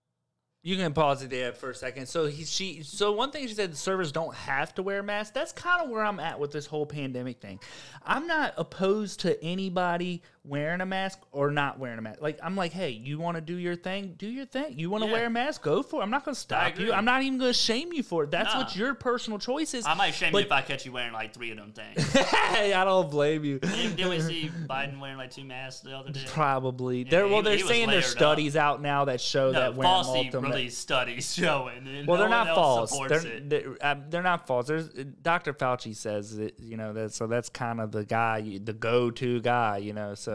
[0.64, 2.06] You can pause it there for a second.
[2.06, 5.32] So he, she, so one thing she said, the servers don't have to wear masks.
[5.32, 7.58] That's kind of where I'm at with this whole pandemic thing.
[8.06, 12.20] I'm not opposed to anybody wearing a mask or not wearing a mask.
[12.20, 14.76] Like I'm like, hey, you want to do your thing, do your thing.
[14.76, 15.12] You want to Yeah.
[15.14, 16.02] wear a mask, go for it.
[16.02, 16.92] I'm not going to stop you.
[16.92, 18.30] I'm not even going to shame you for it.
[18.32, 19.86] That's what your personal choice is.
[19.86, 22.12] I might shame but- you if I catch you wearing like three of them things.
[22.12, 23.60] hey, I don't blame you.
[23.60, 26.24] Didn't we see Biden wearing like two masks the other day?
[26.26, 27.02] Probably.
[27.04, 28.10] Yeah, They're, well, they're saying there's up.
[28.10, 30.40] studies out now that show No, that wearing multiple.
[30.42, 31.84] released studies showing.
[32.06, 32.98] Well, no they're not false.
[33.08, 33.48] They're it.
[33.48, 34.66] they're, um, they're not false.
[34.66, 34.88] There's
[35.22, 35.54] Dr.
[35.54, 39.76] Fauci says that you know that so that's kind of the guy, the go-to guy,
[39.78, 40.14] you know.
[40.14, 40.31] So,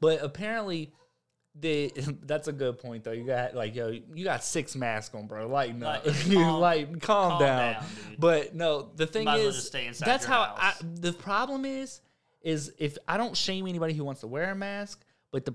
[0.00, 0.92] but apparently,
[1.54, 3.12] the that's a good point though.
[3.12, 5.48] You got like yo, you got six masks on, bro.
[5.48, 7.72] Lighten Like, you calm- like calm, calm down.
[7.74, 7.84] down.
[8.18, 12.00] But no, the thing Might well is, inside that's how I, the problem is,
[12.42, 15.54] is if I don't shame anybody who wants to wear a mask, but the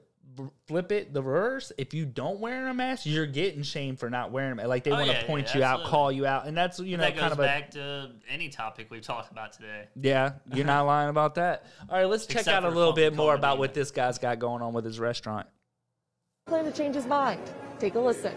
[0.68, 4.32] flip it the reverse if you don't wear a mask you're getting shamed for not
[4.32, 6.48] wearing it like they Oh, want to yeah, yeah, point you out call you out
[6.48, 9.32] and that's you know that goes kind of a back to any topic we've talked
[9.32, 9.86] about today.
[10.00, 13.16] yeah you're not lying about that all right let's check Except out a little bit
[13.16, 15.46] more about what this guy's got going on with his restaurant
[16.48, 17.40] plan to change his mind.
[17.80, 18.34] Take a listen.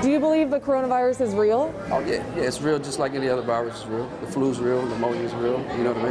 [0.00, 1.74] Do you believe the coronavirus is real?
[1.90, 4.08] Oh yeah, yeah, it's real, just like any other virus is real.
[4.22, 5.60] The flu's real, pneumonia is real.
[5.76, 6.08] You know what I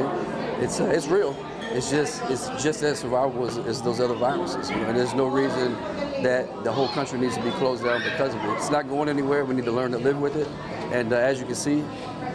[0.58, 0.64] mean?
[0.64, 1.34] It's uh, it's real.
[1.74, 4.70] It's just it's just as survivable as, as those other viruses.
[4.70, 5.74] You know, and there's no reason
[6.22, 8.50] that the whole country needs to be closed down because of it.
[8.58, 9.46] It's not going anywhere.
[9.46, 10.48] We need to learn to live with it.
[10.92, 11.84] And uh, as you can see,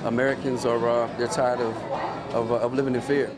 [0.04, 1.76] Americans are uh, they're tired of
[2.34, 3.30] of, uh, of living in fear.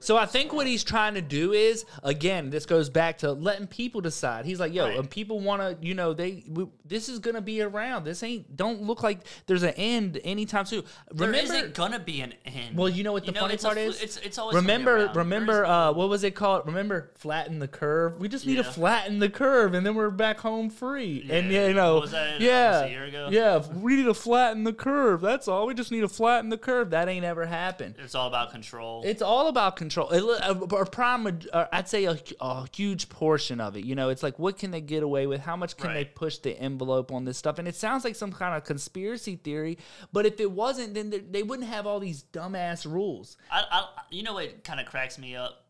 [0.00, 3.66] So I think what he's trying to do is, again, this goes back to letting
[3.66, 4.44] people decide.
[4.44, 4.98] He's like, yo, Right.
[4.98, 8.04] and people want to, you know, they we, this is gonna be around.
[8.04, 10.84] This ain't don't look like there's an end anytime soon.
[11.10, 12.76] There Remember, not gonna be an end.
[12.76, 14.00] well, you know what the funny it's a part flu- is?
[14.00, 16.66] It's, it's always remember, remember, uh, what was it called?
[16.66, 18.20] Remember, flatten the curve.
[18.20, 21.26] We just need to flatten the curve, and then we're back home free.
[21.30, 21.66] And Yeah.
[21.68, 23.28] you know, that, yeah, almost a year ago?
[23.32, 25.20] yeah, we need to flatten the curve.
[25.20, 25.66] That's all.
[25.66, 26.90] We just need to flatten the curve.
[26.90, 27.96] That ain't ever happened.
[27.98, 29.02] it's all about control.
[29.04, 29.87] It's all about control.
[29.96, 33.84] It, a, a prime, uh, I'd say a, a huge portion of it.
[33.84, 35.40] You know, it's like what can they get away with?
[35.40, 37.58] How much can they push the envelope on this stuff?
[37.58, 39.78] And it sounds like some kind of conspiracy theory.
[40.12, 43.36] But if it wasn't, then they- they wouldn't have all these dumbass rules.
[43.50, 45.64] I, I, you know what kind of cracks me up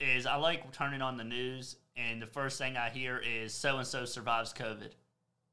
[0.00, 3.78] is I like turning on the news and the first thing I hear is so
[3.78, 4.90] and so survives COVID.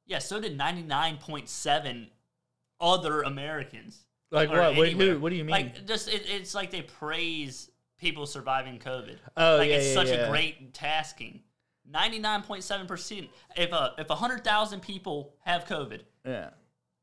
[0.08, 2.10] Yeah, so did ninety nine point seven
[2.80, 4.00] other Americans.
[4.32, 4.78] Like what?
[4.78, 5.14] Anywhere.
[5.16, 5.52] who, what do you mean?
[5.52, 7.70] Like just it, it's like they praise
[8.02, 9.18] people surviving COVID.
[9.38, 10.26] Oh, like yeah, it's yeah, such yeah.
[10.26, 11.42] a great tasking.
[11.90, 13.30] Ninety nine point seven percent.
[13.56, 16.50] If a if hundred thousand people have COVID, yeah.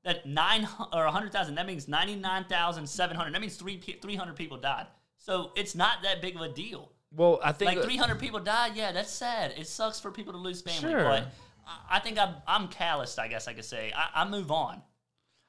[0.05, 1.55] that nine or a hundred thousand.
[1.55, 3.35] That means ninety nine thousand seven hundred.
[3.35, 4.87] That means three three hundred people died.
[5.17, 6.93] So it's not that big of a deal.
[7.15, 8.73] Well, I think Like three hundred people died.
[8.75, 9.55] Yeah, that's sad.
[9.57, 10.93] It sucks for people to lose family.
[10.93, 11.05] Sure.
[11.05, 11.29] But
[11.67, 13.19] I, I think I'm I'm calloused.
[13.19, 14.83] I guess I could say I, I move on.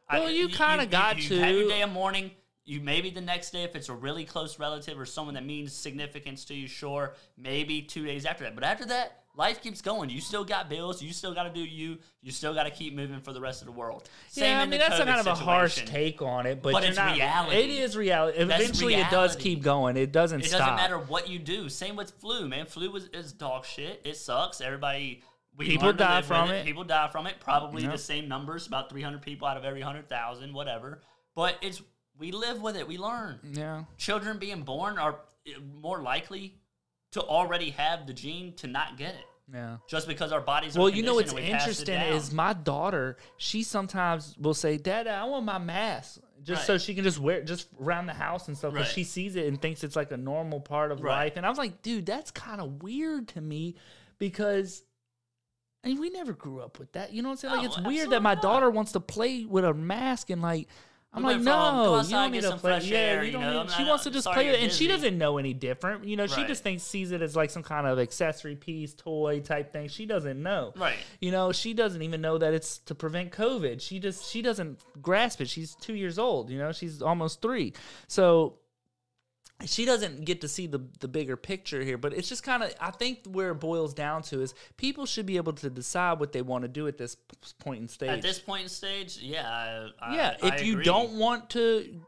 [0.10, 1.70] I- Well, you kinda got you, You have your to.
[1.70, 2.32] day of mourning.
[2.70, 5.74] You maybe the next day if it's a really close relative or someone that means
[5.74, 6.68] significance to you.
[6.68, 8.54] Sure, maybe two days after that.
[8.54, 10.12] But after that, life keeps going.
[10.12, 11.02] You still got bills.
[11.02, 11.98] You still got to do you.
[12.22, 14.08] You still got to keep moving for the rest of the world.
[14.28, 16.84] Same yeah, I mean that's a kind of a harsh take on it, but, But
[16.84, 17.58] it's not, reality.
[17.58, 18.38] It is reality.
[18.38, 19.98] Eventually, it does keep going.
[19.98, 20.60] It doesn't It stop.
[20.60, 21.70] doesn't matter what you do.
[21.70, 22.68] Same with flu, man.
[22.68, 24.02] Flu is, is dog shit.
[24.06, 24.62] It sucks.
[24.62, 25.24] Everybody.
[25.58, 26.66] We People die from it.
[26.66, 27.40] People die from it.
[27.40, 27.92] Probably Yep.
[27.92, 31.02] the same numbers, about 300 people out of every 100,000, whatever.
[31.36, 31.82] But it's
[32.20, 32.88] we live with it.
[32.88, 33.40] We learn.
[33.54, 33.86] Yeah.
[33.98, 35.16] Children being born are
[35.48, 35.52] eh,
[35.82, 36.56] more likely
[37.14, 39.26] to already have the gene to not get it.
[39.52, 39.78] Yeah.
[39.88, 42.18] Just because our bodies are Well, you know what's conditioned and we pass it interesting
[42.18, 43.18] is my daughter.
[43.38, 47.40] She sometimes will say, "Dad, I want my mask." Just so she can just wear
[47.40, 48.88] it just around the house and stuff Right.
[48.88, 51.26] she sees it and thinks it's like a normal part of Right.
[51.26, 51.34] life.
[51.38, 53.76] And I was like, dude, that's kind of weird to me
[54.20, 54.84] because
[55.84, 57.12] I mean, we never grew up with that.
[57.14, 57.54] You know what I'm saying?
[57.56, 60.68] Like, No, it's weird that my daughter wants to play with a mask and like.
[61.12, 62.80] I'm We like, no, you don't need to play.
[62.84, 63.72] Yeah, air, you you don't know, need.
[63.72, 66.06] She not- wants to just play it, and she doesn't know any different.
[66.06, 66.48] You know, she Right.
[66.48, 69.88] just thinks sees it as like some kind of accessory piece, toy type thing.
[69.88, 70.72] She doesn't know.
[70.76, 70.98] Right.
[71.20, 73.82] You know, she doesn't even know that it's to prevent COVID.
[73.82, 75.50] She just she doesn't grasp it.
[75.50, 76.52] She's two years old.
[76.52, 77.74] You know, she's almost three.
[78.08, 78.59] So
[79.66, 81.98] she doesn't get to see the the bigger picture here.
[81.98, 85.26] But it's just kind of I think where it boils down to is people should
[85.26, 87.16] be able to decide what they want to do at this
[87.60, 88.10] point in stage.
[88.10, 89.90] At this point in stage, yeah.
[90.02, 92.02] I, yeah, I, if I you don't want to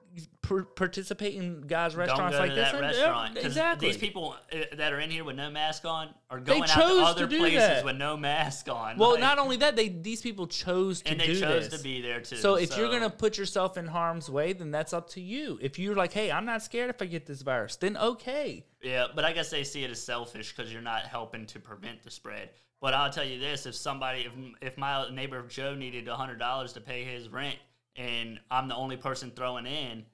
[0.76, 3.36] participate in guys' restaurants like to this, restaurant.
[3.36, 3.88] yeah, exactly.
[3.88, 6.80] These people uh, that are in here with no mask on are going out to
[6.80, 7.86] to other do places that.
[7.86, 8.97] with no mask on.
[8.97, 11.78] well, like- not only that, they these people chose to and they chose this.
[11.78, 12.36] to be there too.
[12.38, 15.58] So if you're gonna put yourself in harm's way, then that's up to you.
[15.62, 18.65] If you're like, hey, I'm not scared if I get this virus, then okay.
[18.82, 22.04] yeah, but I guess they see it as selfish because you're not helping to prevent
[22.04, 22.50] the spread.
[22.82, 26.74] But I'll tell you this: if somebody, if if my neighbor Joe needed hundred dollars
[26.74, 27.58] to pay his rent,
[28.02, 30.06] and I'm the only person throwing in,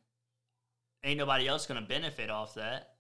[1.03, 2.95] ain't nobody else gonna benefit off that.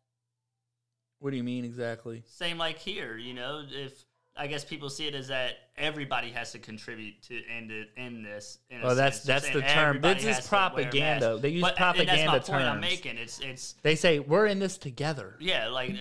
[1.19, 2.23] What do you mean exactly?
[2.27, 4.05] Same like here, you know, if
[4.39, 8.21] I guess people see it as that everybody has to contribute to end it in
[8.21, 8.59] this.
[8.69, 9.25] In a Oh, that's- sense.
[9.43, 9.99] That's the term.
[9.99, 11.37] This is has to wear a propaganda.
[11.39, 12.81] They use But- that's propaganda my point I'm terms.
[12.81, 13.17] making.
[13.17, 15.35] It's it's They say we're in this together.
[15.39, 15.95] yeah, like uh,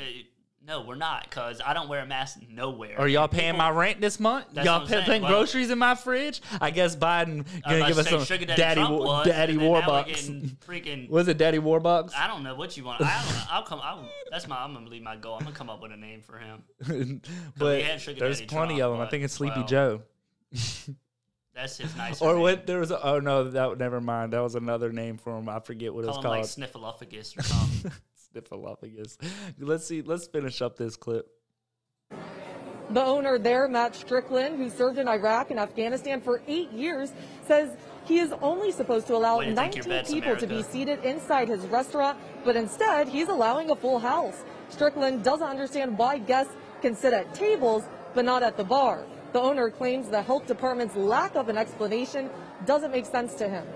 [0.66, 2.98] no, we're not because I don't wear a mask nowhere.
[2.98, 4.46] Are y'all paying my rent this month?
[4.52, 5.22] That's y'all what I'm pay- saying.
[5.22, 6.40] Well- groceries in my fridge?
[6.60, 9.52] I guess Biden I gonna give us say some Sugar daddy, Daddy, Trump was, daddy
[9.52, 10.06] and then now we're warbucks.
[10.06, 12.14] getting Freaking Was it Daddy Warbucks?
[12.16, 13.00] I don't know what you want.
[13.00, 13.52] I don't.
[13.52, 13.80] I'll come.
[13.82, 14.56] I'll, that's my.
[14.62, 15.34] I'm gonna leave my goal.
[15.34, 17.20] I'm gonna come up with a name for him.
[17.56, 19.00] but had Sugar there's Daddy plenty Trump, of them.
[19.00, 20.02] I but, think it's Sleepy well, Joe.
[21.54, 22.20] That's his nice.
[22.20, 22.42] Or name.
[22.42, 22.66] what?
[22.66, 22.90] There was.
[22.90, 24.32] A, oh no, that never mind.
[24.32, 25.48] That was another name for him.
[25.48, 26.98] I forget what it was Call him like called.
[27.00, 27.92] Sniffleupagus or something.
[28.50, 29.16] Sniffleupagus.
[29.58, 30.02] Let's see.
[30.02, 31.26] Let's finish up this clip.
[32.90, 37.12] The owner there, Matt Strickland, who served in Iraq and Afghanistan for eight years,
[37.44, 40.46] says he is only supposed to allow Way to think 19 your bed's people to
[40.46, 44.44] be seated inside his restaurant, but instead he's allowing a full house.
[44.68, 47.82] Strickland doesn't understand why guests can sit at tables
[48.14, 49.04] but not at the bar.
[49.32, 52.30] The owner claims the health department's lack of an explanation
[52.64, 53.66] doesn't make sense to him.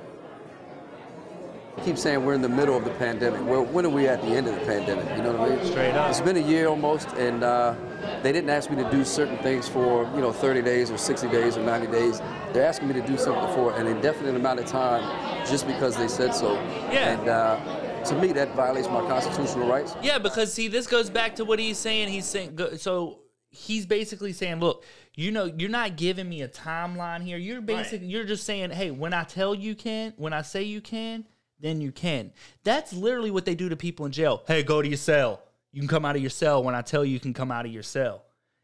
[1.84, 3.44] Keep saying we're in the middle of the pandemic.
[3.44, 5.08] Well, when are we at the end of the pandemic?
[5.16, 5.66] You know what I mean?
[5.66, 6.10] Straight up.
[6.10, 7.74] It's been a year almost, and uh,
[8.22, 11.28] they didn't ask me to do certain things for you know 30 days or 60
[11.28, 12.20] days or 90 days.
[12.52, 16.08] They're asking me to do something for an indefinite amount of time just because they
[16.08, 16.54] said so.
[16.92, 17.18] Yeah.
[17.18, 19.94] And uh, to me, that violates my constitutional rights.
[20.02, 22.08] Yeah, because see, this goes back to what he's saying.
[22.08, 23.20] He's saying so.
[23.52, 27.36] He's basically saying, "Look, you know, you're not giving me a timeline here.
[27.36, 30.80] You're basically, you're just saying, hey, when I tell you can, when I say you
[30.80, 31.26] can,
[31.60, 32.32] then you can.
[32.64, 34.42] That's literally what they do to people in jail.
[34.46, 35.42] Hey, go to your cell.
[35.72, 37.66] You can come out of your cell when I tell you you can come out
[37.66, 38.22] of your cell.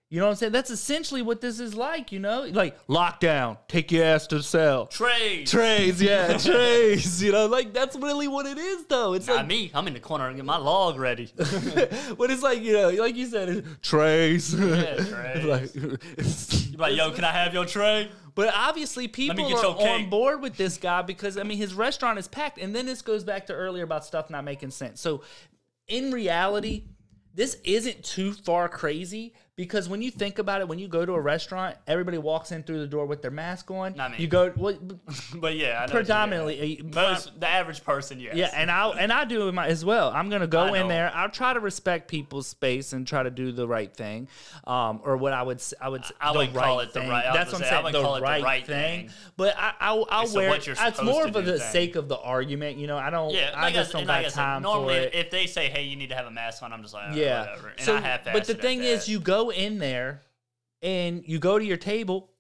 [0.09, 0.53] You know what I'm saying?
[0.53, 2.13] That's essentially what this is like.
[2.13, 4.87] You know, like lockdown, take your ass to the cell.
[4.87, 5.49] Trade.
[5.49, 7.21] Trays, yeah, trays.
[7.21, 9.15] You know, like that's really what it is, though.
[9.15, 9.73] It's Not like me.
[9.75, 11.33] I'm in the corner and get my log ready.
[11.37, 14.55] but it's like you know, like you said, it's trays.
[14.55, 15.45] trays.
[15.45, 18.09] like, You like, yo, can I have your tray?
[18.37, 22.29] But obviously, people are on board with this guy because I mean, his restaurant is
[22.29, 25.01] packed, and then this goes back to earlier about stuff not making sense.
[25.01, 25.23] So,
[25.89, 26.85] in reality,
[27.35, 31.15] this isn't too far crazy because when you think about it, when you go to
[31.15, 33.97] a restaurant, everybody walks in through the door with their mask on.
[33.97, 34.19] Not me.
[34.19, 34.79] You go, well,
[35.35, 38.35] But yeah, I know predominantly, uh, most the average person, yes.
[38.37, 40.11] Yeah, and I and I do it my, as well.
[40.15, 40.89] I'm gonna go I in know.
[40.89, 41.11] there.
[41.15, 44.29] I'll try to respect people's space and try to do the right thing,
[44.67, 47.25] um, or what I would I would I the wouldn't right call it the right-
[47.27, 47.93] I That's what I'm say, I saying.
[47.93, 49.09] The call it the right, right thing.
[49.09, 49.17] thing.
[49.39, 50.51] But I I'll, I'll It's wear.
[50.51, 51.71] what you're It's more to for the thing.
[51.73, 52.77] sake of the argument.
[52.77, 53.33] You know, I don't.
[53.33, 55.15] Yeah, I just I, don't got time normally for it.
[55.15, 57.41] if they say, "Hey, you need to have a mask on," I'm just like, yeah.
[57.41, 57.69] whatever.
[57.69, 60.23] And so, I have but the thing is, you go in there,
[60.83, 62.31] and you go to your table.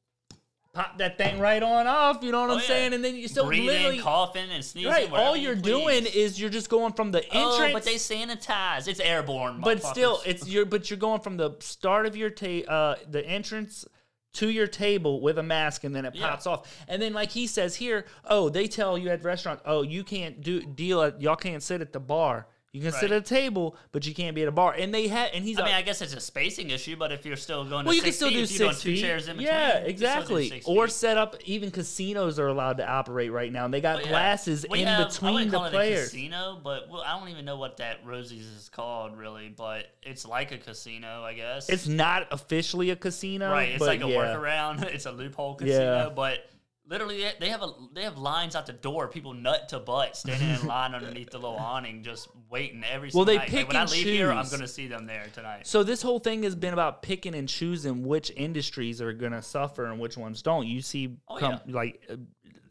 [0.73, 2.67] Pop that thing right on off, you know what Oh, I'm yeah.
[2.67, 2.93] saying?
[2.93, 4.91] And then you still breathing, literally coughing, and sneezing.
[4.93, 5.11] right.
[5.11, 5.63] All you you're please.
[5.63, 7.57] doing is you're just going from the entrance.
[7.59, 8.87] Oh, but they sanitize.
[8.87, 9.63] It's airborne.
[9.63, 13.27] but still it's your but you're going from the start of your ta- uh the
[13.27, 13.87] entrance
[14.35, 16.29] to your table with a mask and then it Yeah.
[16.29, 19.81] pops off and then like he says here oh they tell you at restaurant, oh
[19.81, 23.19] you can't do deal at y'all can't sit at the bar you can sit at
[23.19, 25.63] a table but you can't be at a bar and they had and he's I
[25.63, 27.95] mean, like, I guess it's a spacing issue, but if you're still going to well,
[27.97, 29.01] you can still feet, do six two feet.
[29.01, 29.47] chairs in between.
[29.55, 30.63] yeah, you can still do exactly.
[30.67, 30.93] Or feet.
[30.95, 31.37] set up.
[31.45, 33.65] Even casinos are allowed to operate right now.
[33.65, 36.11] and They got yeah, glasses we in have- between the call it a players.
[36.11, 40.27] casino, but well, I don't even know what that Rosie's is called really, but it's
[40.27, 41.69] like a casino, I guess.
[41.69, 43.71] It's not officially a casino, right.
[43.71, 44.17] It's like a yeah.
[44.17, 44.85] workaround.
[44.97, 46.09] It's a loophole casino, Yeah.
[46.15, 46.49] but
[46.89, 49.09] literally they- have a they have lines out the door.
[49.09, 53.11] People nut to butt standing in line underneath the little awning, just waiting every.
[53.13, 53.49] Well, single they night.
[53.49, 55.67] pick like, when I and leave here, I'm going to see them there tonight.
[55.67, 59.43] So this whole thing has been about picking and choosing which industries are going to
[59.43, 60.67] suffer and which ones don't.
[60.67, 62.17] You see, Oh, com- like uh,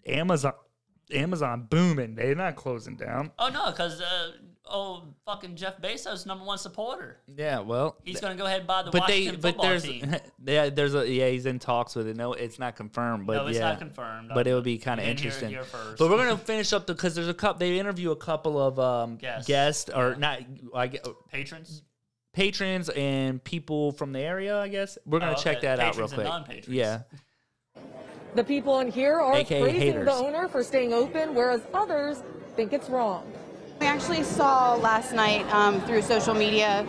[0.05, 0.53] Amazon,
[1.11, 2.15] Amazon booming.
[2.15, 3.31] They're not closing down.
[3.39, 4.31] Oh no, because uh,
[4.67, 7.17] oh fucking Jeff Bezos, number one supporter.
[7.35, 9.69] Yeah, well, He's going to go ahead and buy the but they, Washington but football
[9.69, 10.15] there's, team.
[10.45, 12.15] yeah, there's a yeah, he's in talks with it.
[12.15, 14.31] No, it's not confirmed, but no, it's yeah, not confirmed.
[14.33, 15.49] But it would be kind of You didn't hear it interesting.
[15.49, 15.97] here first.
[15.99, 17.59] But we're gonna finish up because there's a couple.
[17.59, 19.47] They interview a couple of um, Guests.
[19.47, 20.39] guests or not,
[20.73, 20.99] I gue-
[21.31, 21.83] patrons.
[22.33, 24.59] patrons and people from the area.
[24.59, 25.67] I guess we're gonna Oh, check okay.
[25.67, 26.27] that out real Patrons and quick.
[26.27, 26.67] non-patrons.
[26.69, 27.01] Yeah.
[28.35, 30.05] The people in here are AKA praising haters.
[30.07, 32.21] the owner for staying open, whereas others
[32.57, 33.31] think it's wrong.
[33.79, 36.85] We actually saw last night um, through social media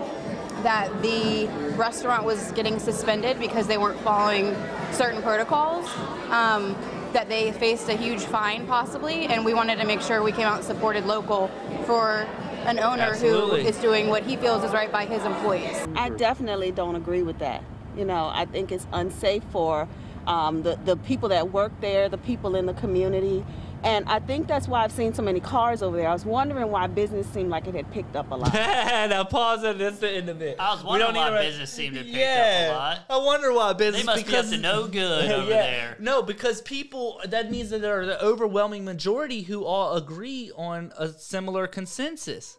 [0.63, 4.55] that the restaurant was getting suspended because they weren't following
[4.93, 5.89] certain protocols.
[6.31, 6.77] Um,
[7.13, 10.47] that they faced a huge fine possibly, and we wanted to make sure we came
[10.47, 11.49] out and supported local
[11.87, 12.27] for
[12.67, 13.63] an owner Absolutely.
[13.63, 15.87] who is doing what he feels is right by his employees.
[15.97, 17.63] I definitely don't agree with that.
[17.97, 19.89] You know, I think it's unsafe for
[20.27, 23.45] um, the, the people that work there, the people in the community.
[23.85, 26.09] And I think that's why I've seen so many cars over there.
[26.09, 28.53] I was wondering why business seemed like it had picked up a lot.
[28.55, 29.79] now pause it.
[29.79, 30.57] That's the end of it.
[30.59, 32.69] I was We wondering don't why need business seemed to pick yeah.
[32.71, 33.23] up a lot.
[33.23, 34.03] I wonder why business.
[34.03, 35.63] They must because, be up to no good over Yeah.
[35.63, 35.97] there.
[36.01, 37.21] No, because people.
[37.29, 42.57] That means that there are the overwhelming majority who all agree on a similar consensus.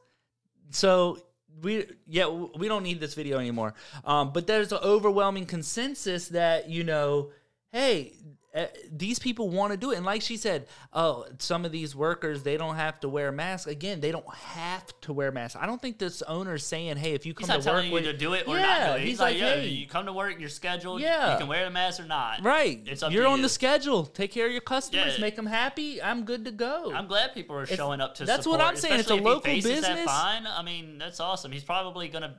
[0.69, 1.19] So
[1.61, 3.73] we yeah we don't need this video anymore.
[4.05, 7.31] Um, but there's an overwhelming consensus that you know,
[7.71, 8.13] hey.
[8.57, 11.95] Uh, these people want to do it, and like she said, oh, some of these
[11.95, 13.67] workers they don't have to wear masks.
[13.67, 15.55] Again, they don't have to wear masks.
[15.61, 18.33] I don't think this owner's saying, "Hey, if you come to work with, to do
[18.33, 18.99] it or yeah, not do it.
[19.01, 21.01] He's, He's like, like, yo, hey, you come to work, you're scheduled.
[21.01, 21.33] Yeah.
[21.33, 22.43] You can wear the mask or not.
[22.43, 22.81] Right.
[22.87, 23.43] It's up You're on you.
[23.43, 24.05] the schedule.
[24.05, 25.15] Take care of your customers.
[25.17, 25.21] Yeah.
[25.21, 26.01] Make them happy.
[26.01, 26.91] I'm good to go.
[26.93, 28.99] I'm glad people are It's- showing up to that's what I'm saying.
[29.01, 30.05] It's a local faces That business.
[30.05, 30.47] fine.
[30.47, 31.51] I mean, that's awesome.
[31.51, 32.33] He's probably going to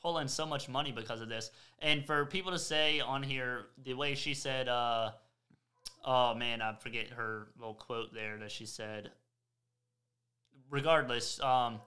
[0.00, 1.50] pull in so much money because of this.
[1.80, 5.12] And for people to say on here the way she said, uh,
[6.04, 9.10] oh man, I forget her little quote there that she said.
[10.70, 11.80] Regardless, um,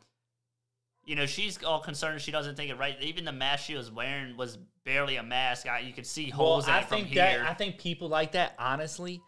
[1.05, 2.21] you know, she's all concerned.
[2.21, 2.95] She doesn't think it right.
[3.01, 5.67] Even the mask she was wearing was barely a mask.
[5.67, 7.23] I, you could see well, holes in I it from think here.
[7.23, 8.53] that I think people like that.
[8.59, 9.21] Honestly,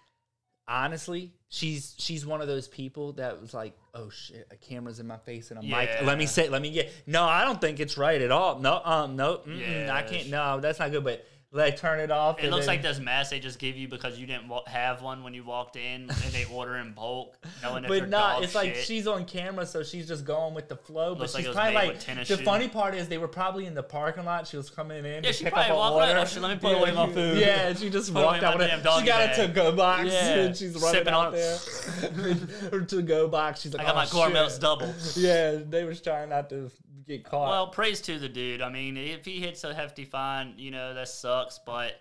[0.68, 5.08] honestly, she's she's one of those people that was like, oh shit, a camera's in
[5.08, 5.90] my face and a mic.
[6.04, 6.92] Let me say, let me get.
[7.08, 8.60] No, I don't think it's right at all.
[8.60, 10.30] No, um, no, mm-mm, I can't.
[10.30, 11.04] No, that's not good.
[11.04, 12.40] But like, turn it off.
[12.44, 15.02] It looks then- like this mask they just give you because you didn't wa- have
[15.02, 18.44] one when you walked in, and they order in bulk, knowing that But not, dog
[18.44, 21.16] it's like she's on camera, so she's just going with the flow.
[21.16, 22.46] But Looks like she's was probably like tennis the shoes.
[22.46, 24.46] funny part is they were probably in the parking lot.
[24.48, 26.20] She was coming in Yeah, to she pick probably up walked order.
[26.20, 26.28] up.
[26.28, 28.68] She, "Let me put away my food." Yeah, and she just Put walked out with
[28.72, 28.78] it.
[29.00, 30.34] She got a to-go box Yeah.
[30.36, 31.58] and she's running Sipping out on- there.
[32.72, 33.62] Her to-go box.
[33.62, 34.94] She's like, I got oh, my Gourmeltz shit." double.
[35.16, 36.70] Yeah, they was trying not to
[37.10, 37.50] get caught.
[37.50, 38.62] Well, praise to the dude.
[38.62, 41.94] I mean, if he hits a hefty fine, you know that sucks, but.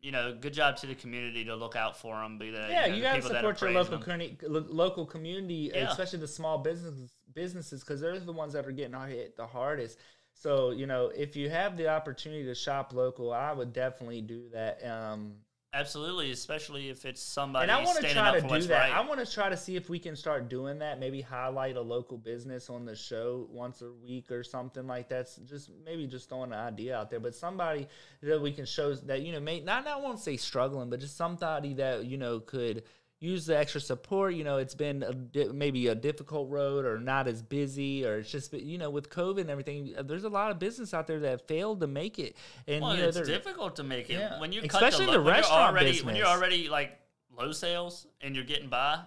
[0.00, 2.38] You know, good job to the community to look out for him.
[2.38, 5.90] Be the yeah, you, know, you gotta support your local community, local community, Yeah.
[5.90, 9.98] especially the small businesses, businesses, because they're the ones that are getting hit the hardest.
[10.34, 14.48] So you know, if you have the opportunity to shop local, I would definitely do
[14.52, 14.86] that.
[14.86, 15.32] Um,
[15.74, 18.70] Absolutely, especially if it's somebody and I want to try to do that.
[18.70, 18.90] right.
[18.90, 20.98] I want to try to see if we can start doing that.
[20.98, 25.28] Maybe highlight a local business on the show once a week or something like that.
[25.44, 27.86] Just maybe just throwing an idea out there, but somebody
[28.22, 31.18] that we can show that you know, may not I won't say struggling, but just
[31.18, 32.84] somebody that you know could
[33.20, 34.34] use the extra support.
[34.34, 38.18] You know, it's been a, di- maybe a difficult road or not as busy, or
[38.18, 39.94] it's just you know with COVID and everything.
[39.98, 42.94] uh, There's a lot of business out there that failed to make it, and Well,
[42.94, 44.38] you know, it's difficult to make it Yeah.
[44.40, 46.98] when you Especially cut the the, lo- when you're restaurant already when you're already like
[47.36, 49.00] low sales and you're getting by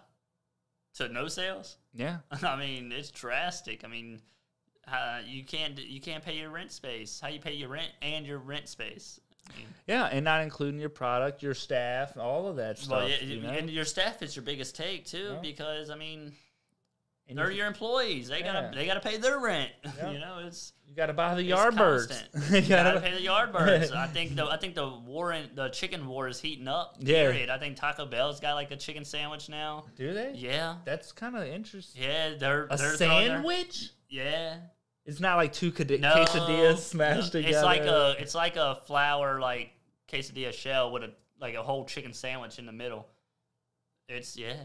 [0.96, 1.78] to no sales.
[1.94, 2.18] yeah.
[2.44, 3.86] I mean, it's drastic.
[3.86, 4.22] I mean,
[4.92, 7.22] uh, you can't you can't pay your rent space.
[7.22, 9.21] How you pay your rent and your rent space?
[9.88, 13.00] Yeah, and not including your product, your staff, all of that stuff.
[13.00, 13.50] well, yeah, you know?
[13.50, 15.40] and your staff is your biggest take too, Yeah.
[15.42, 16.34] because I mean,
[17.28, 18.28] And they're you, your employees.
[18.30, 18.54] They Yeah.
[18.54, 19.72] gotta they gotta pay their rent.
[19.98, 22.52] You know, it's you got to buy the Yardbirds.
[22.64, 23.92] You gotta pay the Yardbirds.
[23.96, 26.96] I think the I think the war in, the chicken war is heating up.
[27.00, 27.32] Yeah.
[27.32, 27.50] Period.
[27.50, 29.86] I think Taco Bell's got like a chicken sandwich now.
[29.96, 30.34] Do they?
[30.36, 30.76] Yeah.
[30.86, 32.04] That's kind of interesting.
[32.04, 33.90] Yeah, they're A they're sandwich?
[34.10, 34.58] Yeah.
[35.06, 37.54] It's not like two cad- No, quesadillas smashed together.
[37.56, 39.72] It's like a it's like a flour like
[40.08, 43.08] quesadilla shell with a like a whole chicken sandwich in the middle.
[44.08, 44.56] It's yeah.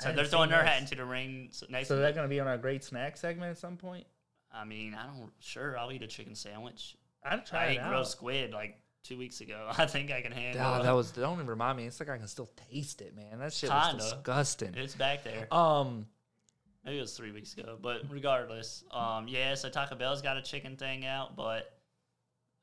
[0.00, 1.88] So they're throwing their hat into the ring s- next.
[1.88, 4.06] So they're gonna be on our great snack segment at some point.
[4.52, 6.96] I mean, I don't sure I'll eat a chicken sandwich.
[7.24, 7.90] I'd try I ate out.
[7.92, 9.70] roast squid like two weeks ago.
[9.78, 10.64] I think I can handle.
[10.64, 11.86] Oh, that was don't even remind me.
[11.86, 13.38] It's like I can still taste it, man.
[13.40, 14.02] That shit was Kinda.
[14.02, 14.74] disgusting.
[14.76, 15.52] It's back there.
[15.54, 16.06] Um,
[16.84, 19.54] Maybe it was three weeks ago, but regardless, um, yeah.
[19.54, 21.78] So Taco Bell's got a chicken thing out, but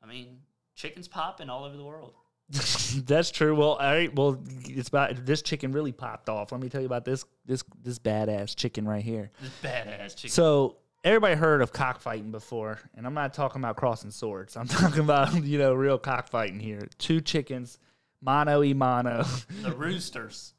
[0.03, 0.39] I mean,
[0.75, 2.13] chicken's popping all over the world.
[2.49, 3.55] that's true.
[3.55, 4.13] Well, all right.
[4.15, 6.51] Well, it's about this chicken really popped off.
[6.51, 9.31] Let me tell you about this this this badass chicken right here.
[9.41, 10.29] This badass chicken.
[10.29, 14.55] So everybody heard of cockfighting before, and I'm not talking about crossing swords.
[14.55, 16.87] I'm talking about you know real cockfighting here.
[16.99, 17.79] Two chickens,
[18.21, 19.25] mano y mano.
[19.61, 20.53] the roosters.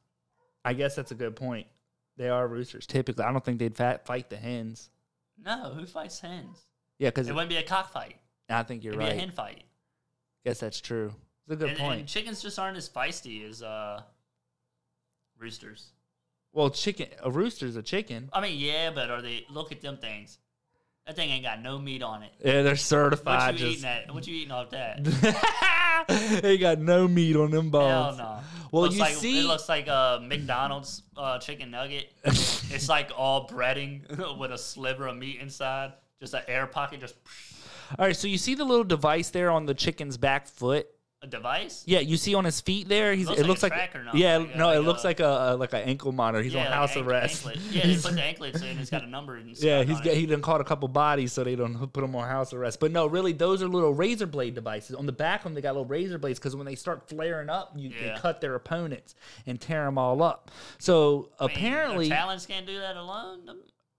[0.65, 1.69] I guess that's a good point.
[2.17, 2.87] They are roosters.
[2.87, 4.91] Typically, I don't think they'd fight the hens.
[5.45, 6.65] No, who fights hens?
[6.99, 8.17] Yeah, because It wouldn't be a cockfight.
[8.49, 9.65] I think you're It'd be a hen fight.
[10.45, 11.13] Guess that's true.
[11.47, 12.01] It's a good and, point.
[12.01, 14.01] and chickens just aren't as feisty as uh,
[15.39, 15.91] roosters.
[16.53, 17.09] well, chicken.
[17.23, 18.31] A rooster's a chicken.
[18.33, 19.45] I mean, yeah, but are they?
[19.51, 20.39] Look at them things.
[21.07, 22.33] That thing ain't got no meat on it.
[22.45, 23.55] Yeah, they're certified.
[23.55, 24.15] What you just eating at?
[24.15, 25.01] What you eating off that?
[26.41, 28.19] they got no meat on them Hell bones.
[28.19, 28.39] no.
[28.73, 32.13] Well, looks you like, see- it looks like a McDonald's uh, chicken nugget.
[32.25, 37.01] it's like all breading with a sliver of meat inside, just an air pocket.
[37.01, 37.15] Just
[37.99, 40.89] All right, so you see the little device there on the chicken's back foot.
[41.27, 41.83] A device?
[41.87, 43.15] Yeah, you see on his feet there.
[43.15, 43.27] He's.
[43.27, 43.73] Looks it looks like.
[44.15, 46.43] yeah, like no, like it looks a- like a, like an ankle monitor.
[46.43, 47.47] He's on like house arrest.
[47.47, 47.65] anklet.
[47.73, 48.77] Yeah, they put the anklets in.
[48.77, 49.37] He's got a number.
[49.37, 52.05] And Yeah, he's on got, he done caught a couple bodies, so they don't put
[52.05, 52.79] him on house arrest.
[52.81, 54.95] But no, really, those are little razor blade devices.
[54.95, 57.51] On the back of them, they got little razor blades because when they start flaring
[57.51, 58.15] up, you Yeah.
[58.15, 59.15] they cut their opponents
[59.47, 60.51] and tear them all up.
[60.79, 63.41] So I mean, apparently, talents can't do that alone.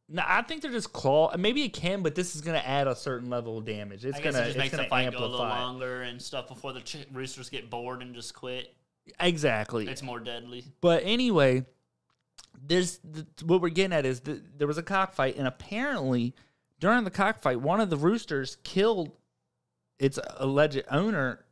[0.10, 1.36] No, I think they're just claw.
[1.38, 4.06] Maybe it can, but this is going to add a certain level of damage.
[4.06, 6.22] It's I guess gonna it just it's makes the fight go a little longer and
[6.22, 8.74] stuff before the ch- roosters get bored and just quit.
[9.20, 9.88] Exactly.
[9.88, 10.66] It's more deadly.
[10.82, 11.66] But anyway,
[12.66, 16.34] this th- what we're getting at is there was a cockfight, and apparently
[16.80, 19.12] during the cockfight, one of the roosters killed
[20.00, 21.46] its alleged owner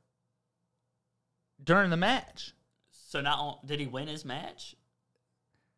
[1.63, 2.53] during the match.
[2.91, 4.75] So not did he win his match?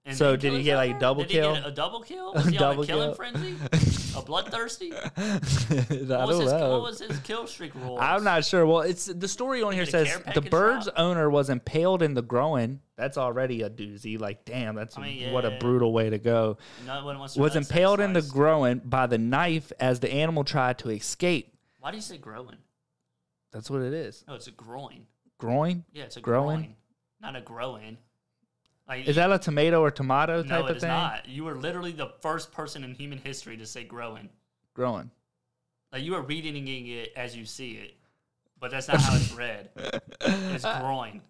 [0.08, 1.00] And So did he get, like, owner?
[1.00, 1.54] double did kill?
[1.56, 2.32] He get a double kill?
[2.32, 3.16] A Was he on double a killing kill?
[3.16, 3.56] frenzy?
[4.16, 4.94] a bloodthirsty?
[4.96, 6.70] I What was, don't his, know.
[6.72, 7.98] what was his kill streak rule?
[8.00, 8.66] I'm not sure.
[8.66, 10.98] Well, it's the story on here says the bird's drop?
[10.98, 12.80] owner was impaled in the groin.
[12.96, 14.18] That's already a doozy.
[14.20, 16.58] Like, damn, that's I mean, what a brutal way to go.
[16.86, 20.90] No to Was impaled in the groin by the knife as the animal tried to
[20.90, 21.54] escape.
[21.80, 22.56] Why do you say groin?
[23.52, 24.24] That's what it is.
[24.28, 25.06] No, it's a groin.
[25.38, 25.84] Groin?
[25.94, 26.58] Yeah, it's a Growing?
[26.62, 26.76] groin,
[27.22, 27.98] not a growing.
[28.88, 30.90] Like, Is that a tomato or tomato type no, of it is thing?
[30.90, 31.28] not.
[31.28, 34.30] You were literally the first person in human history to say growing.
[34.74, 35.12] Growing.
[35.92, 37.96] Like you are reading it as you see it,
[38.60, 39.70] but that's not how it's read.
[40.22, 41.22] It's groin.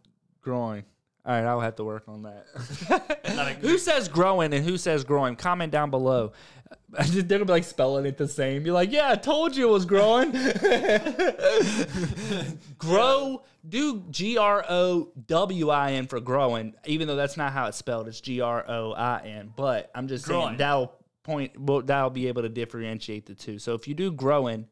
[0.42, 0.84] Groin.
[1.28, 3.58] All right, I'll have to work on that.
[3.62, 5.36] Who says growing and who says growing?
[5.36, 6.32] Comment down below.
[6.90, 8.66] They're gonna be like spelling it the same.
[8.66, 10.32] You're like, yeah, I told you it was growing.
[12.78, 17.68] Grow, do G R O W I N for growing, even though that's not how
[17.68, 18.08] it's spelled.
[18.08, 19.52] It's G R O I N.
[19.54, 21.60] But I'm just saying that'll point.
[21.60, 23.60] Well, that'll be able to differentiate the two.
[23.60, 24.68] So if you do growing,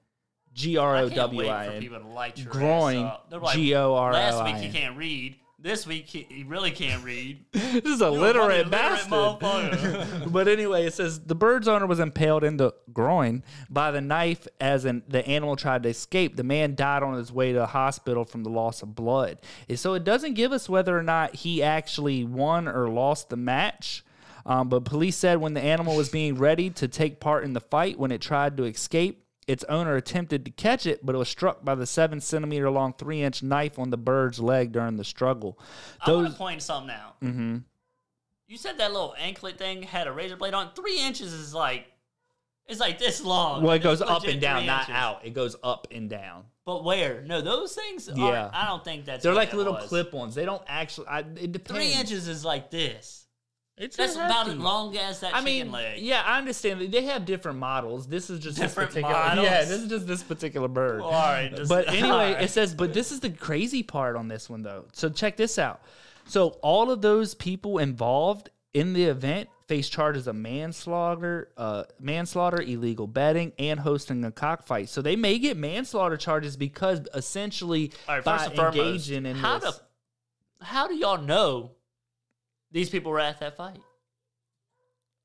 [0.53, 1.81] G R I O W I N.
[1.81, 3.29] people to light your Groin, ass up.
[3.29, 4.13] They're like, G-O-R-O-I-N.
[4.13, 5.35] Last week he can't read.
[5.65, 7.43] This week he, he really can't read.
[7.53, 9.39] This is a literate bastard.
[10.31, 14.47] but anyway, it says the bird's owner was impaled in the groin by the knife
[14.61, 16.35] as an, the animal tried to escape.
[16.35, 19.39] The man died on his way to the hospital from the loss of blood.
[19.67, 23.35] And so it doesn't give us whether or not he actually won or lost the
[23.35, 24.05] match.
[24.45, 27.59] Um, but police said when the animal was being ready to take part in the
[27.59, 31.29] fight, when it tried to escape, its owner attempted to catch it, but it was
[31.29, 35.03] struck by the seven centimeter long, three inch knife on the bird's leg during the
[35.03, 35.59] struggle.
[36.01, 37.21] I want Those, to point something out.
[37.21, 37.57] Mm-hmm.
[38.47, 40.71] You said that little anklet thing had a razor blade on.
[40.75, 41.91] Three inches is like,
[42.67, 43.63] it's like this long.
[43.63, 44.95] Well, it goes up and down, not inches.
[44.95, 45.25] out.
[45.25, 46.45] It goes up and down.
[46.65, 47.21] But where?
[47.21, 48.09] No, those things.
[48.13, 48.49] Yeah.
[48.51, 49.21] I don't think that's.
[49.21, 50.33] They're like little clip-ons.
[50.33, 51.07] They don't actually.
[51.07, 51.79] I, it depends.
[51.79, 53.24] Three inches is like this.
[53.77, 55.99] It's That's about as long as that I chicken mean, leg.
[55.99, 56.79] yeah, I understand.
[56.93, 58.07] They have different models.
[58.07, 59.13] This is just Different this particular.
[59.25, 59.45] models?
[59.45, 61.01] Yeah, this is just this particular bird.
[61.01, 62.41] All right, just- but anyway, right.
[62.43, 62.73] it says.
[62.73, 64.85] But this is the crazy part on this one, though.
[64.93, 65.81] So check this out.
[66.25, 72.61] So all of those people involved in the event face charges of manslaughter, uh, manslaughter,
[72.61, 74.87] illegal betting, and hosting a cockfight.
[74.87, 79.35] So they may get manslaughter charges because essentially All right, by and foremost, engaging in
[79.35, 79.75] how this.
[79.75, 79.81] do
[80.61, 81.71] how do y'all know
[82.71, 83.79] these people were at that fight?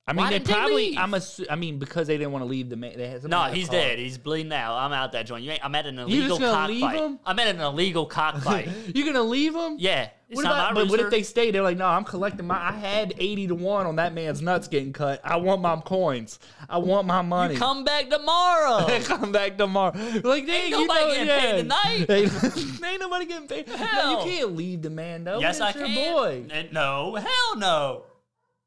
[0.07, 0.75] I mean, Why they they probably.
[0.91, 0.99] leave?
[0.99, 1.11] I'm.
[1.13, 2.95] Assu- I mean, because they didn't want to leave the man.
[2.97, 3.79] They had No, somebody had a he's car.
[3.79, 3.99] dead.
[4.01, 4.77] He's bleeding out.
[4.77, 5.45] I'm out that joint.
[5.45, 7.01] You ain't, I'm at an illegal gonna leave cockfight.
[7.01, 7.19] him?
[7.25, 8.69] I'm at an illegal cockfight.
[8.95, 9.77] You're gonna leave them?
[9.79, 10.09] yeah.
[10.29, 11.11] It's What not about, my but what if rooster.
[11.17, 11.51] they stay?
[11.51, 12.57] They're like, no, I'm collecting my.
[12.57, 15.21] I had eighty to one on that man's nuts getting cut.
[15.25, 16.39] I want my coins.
[16.69, 17.55] I want my money.
[17.55, 18.87] You come back tomorrow.
[19.03, 19.93] come back tomorrow.
[20.25, 21.41] Like, dang, you nobody know, getting yeah.
[21.41, 22.11] paid tonight.
[22.11, 23.67] Ain't, ain't nobody getting paid.
[23.69, 24.11] No, Hell.
[24.27, 25.41] you can't leave the man though.
[25.41, 26.13] yes, I your can.
[26.15, 26.45] boy.
[26.51, 28.03] And No, hell no.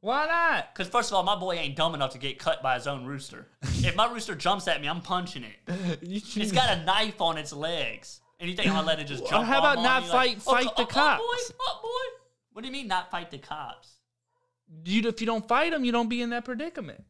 [0.04, 0.74] Why not?
[0.74, 3.06] Because first of all, my boy ain't dumb enough to get cut by his own
[3.06, 3.48] rooster.
[3.62, 6.00] if my rooster jumps at me, I'm punching it.
[6.02, 8.20] It's got a knife on its legs.
[8.38, 10.42] And you think I'm gonna let it just jump how about not me like, fight-
[10.42, 11.24] fight oh, the oh, cops?
[11.24, 12.20] Oh boy, oh boy.
[12.52, 13.94] What do you mean not fight the cops?
[14.84, 17.02] You, if you don't fight them, you don't be in that predicament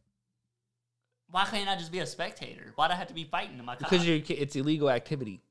[1.32, 2.74] Why can't I just be a spectator?
[2.76, 3.72] Why'd I have to be fighting them?
[3.80, 5.41] because you're, it's illegal activity.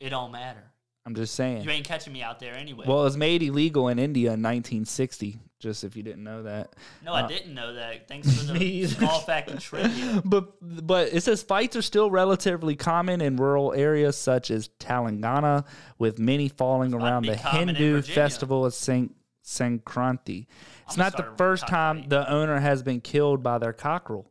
[0.00, 0.72] it don't matter.
[1.06, 1.62] I'm just saying.
[1.62, 2.86] You ain't catching me out there anyway.
[2.88, 5.38] Well, it was made illegal in India in 1960.
[5.60, 6.74] Just if you didn't know that.
[7.04, 8.06] no, uh, I didn't know that.
[8.06, 10.22] Thanks for the small fact and trivia.
[10.24, 15.64] But but it says fights are still relatively common in rural areas such as Telangana,
[15.98, 20.46] with many falling around the Hindu festival of Saint Sankranti.
[20.86, 24.30] It's I'ma not the first time the owner has been killed by their cockerel.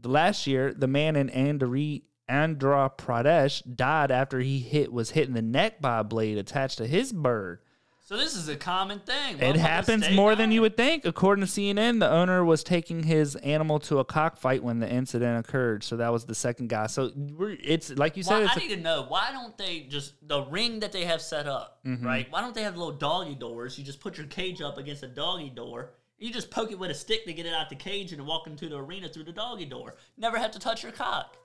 [0.00, 5.28] The last year, the man in Andhra, Andhra Pradesh died after he hit was hit
[5.28, 7.60] in the neck by a blade attached to his bird.
[8.06, 9.38] So this is a common thing.
[9.40, 11.06] It happens more than you would think.
[11.06, 15.38] According to CNN, the owner was taking his animal to a cockfight when the incident
[15.46, 15.82] occurred.
[15.82, 16.86] So that was the second guy.
[16.88, 19.86] So we're, it's like you said, it's I a- need to know why don't they
[19.88, 22.04] just the ring that they have set up, Mm-hmm.
[22.06, 22.26] right?
[22.30, 23.78] Why don't they have little doggy doors?
[23.78, 25.92] You just put your cage up against a doggy door.
[26.18, 28.46] You just poke it with a stick to get it out the cage and walk
[28.46, 29.94] into the arena through the doggy door.
[30.18, 31.38] Never have to touch your cock.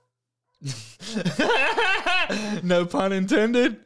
[2.63, 3.77] no pun intended.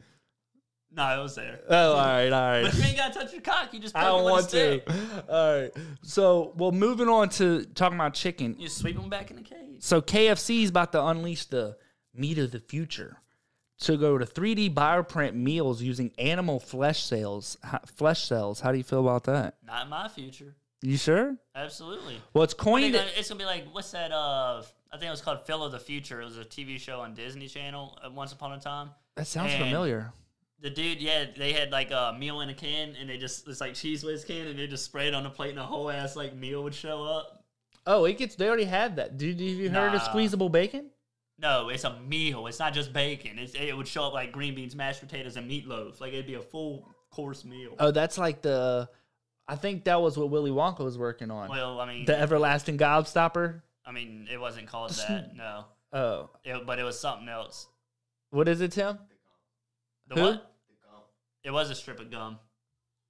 [0.96, 1.60] No, it was there.
[1.70, 2.62] Oh, all right, all right.
[2.64, 3.74] But you ain't got to touch your cock.
[3.74, 3.96] You just.
[3.96, 4.82] I don't want to.
[5.30, 5.72] All right.
[6.04, 8.56] So, well, moving on to talking about chicken.
[8.60, 9.78] You sweep them back in the cage.
[9.80, 11.78] So KFC is about to unleash the
[12.14, 13.18] meat of the future
[13.80, 17.58] to go to 3D bioprint meals using animal flesh cells.
[17.96, 18.60] Flesh cells.
[18.60, 19.56] How do you feel about that?
[19.66, 20.56] Not in my future.
[20.84, 21.38] You sure?
[21.56, 22.22] Absolutely.
[22.34, 22.94] Well, it's coined.
[22.94, 24.12] gonna- it's gonna be like what's that?
[24.12, 26.22] Uh, I think it was called Phil of the Future.
[26.22, 28.92] It was a TV show on Disney Channel uh, once upon a time.
[29.16, 30.14] That sounds and- familiar.
[30.64, 33.60] The dude, yeah, they had like a meal in a can, and they just it's
[33.62, 35.92] like cheese whiz can, and they just spray it on the plate, and a whole
[35.92, 37.44] ass like meal would show up.
[37.86, 38.36] Oh, it gets.
[38.36, 39.18] They already had that.
[39.18, 40.90] Did have you heard of squeezable bacon?
[41.38, 42.48] No, it's a meal.
[42.48, 43.38] It's not just bacon.
[43.40, 46.00] It's, it would show up like green beans, mashed potatoes, and meatloaf.
[46.00, 47.76] Like it'd be a full course meal.
[47.78, 48.88] Oh, that's like the.
[49.50, 51.50] I think that was what Willy Wonka was working on.
[51.50, 53.62] well, I mean, the everlasting gobstopper.
[53.86, 55.32] I mean, it wasn't called that.
[55.36, 57.68] No, Oh, it, but it was something else.
[58.30, 58.98] what is it, Tim?
[60.08, 60.22] The Who?
[60.22, 60.53] what?
[61.44, 62.40] It was a strip of gum.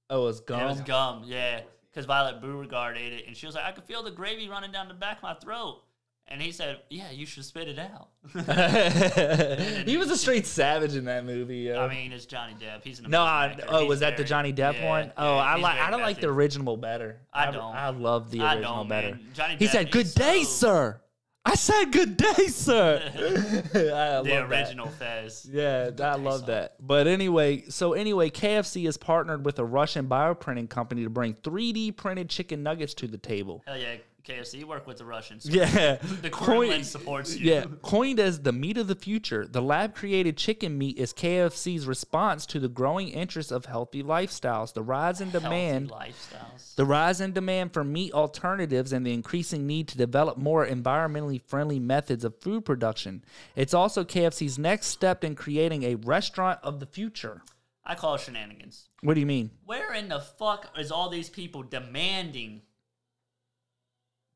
[0.09, 0.61] Oh, was gum.
[0.61, 1.61] It was gum, yeah.
[1.89, 4.71] Because Violet Beauregarde ate it, and she was like, "I could feel the gravy running
[4.71, 5.83] down the back of my throat."
[6.27, 8.09] And he said, "Yeah, you should spit it out."
[9.85, 11.57] he was a straight savage in that movie.
[11.57, 11.79] Yo.
[11.79, 12.83] I mean, it's Johnny Depp.
[12.83, 15.13] He's an no, I, oh, He's was that the Johnny Depp yeah, one?
[15.17, 15.79] Oh, yeah, I like.
[15.79, 17.19] I don't like the original better.
[17.31, 17.75] I don't.
[17.75, 19.19] I love the original better.
[19.33, 21.01] Johnny he Depp, said, "Good day, so- sir."
[21.45, 24.49] I said, "Good day, sir." I The love that.
[24.49, 25.45] original Fez.
[25.51, 26.47] Yeah, I love song.
[26.47, 26.75] that.
[26.79, 31.95] But anyway, so anyway, KFC has partnered with a Russian bioprinting company to bring 3D
[31.97, 33.61] printed chicken nuggets to the table.
[33.67, 34.59] Hell yeah, KFC.
[34.59, 35.45] You work with the Russians.
[35.49, 37.51] Yeah, The Coin- supports you.
[37.53, 42.45] Yeah, coined as the meat of the future, the lab-created chicken meat is KFC's response
[42.47, 46.75] to the growing interest of healthy lifestyles, the rise in demand, Healthy lifestyles.
[46.75, 51.41] the rise in demand for meat alternatives, and the increasing need to develop more environmentally
[51.41, 53.23] friendly methods of food production.
[53.55, 57.41] It's also KFC's next step in creating a restaurant of the future.
[57.85, 58.87] I call it shenanigans.
[59.01, 59.51] What do you mean?
[59.65, 62.61] Where in the fuck is all these people demanding,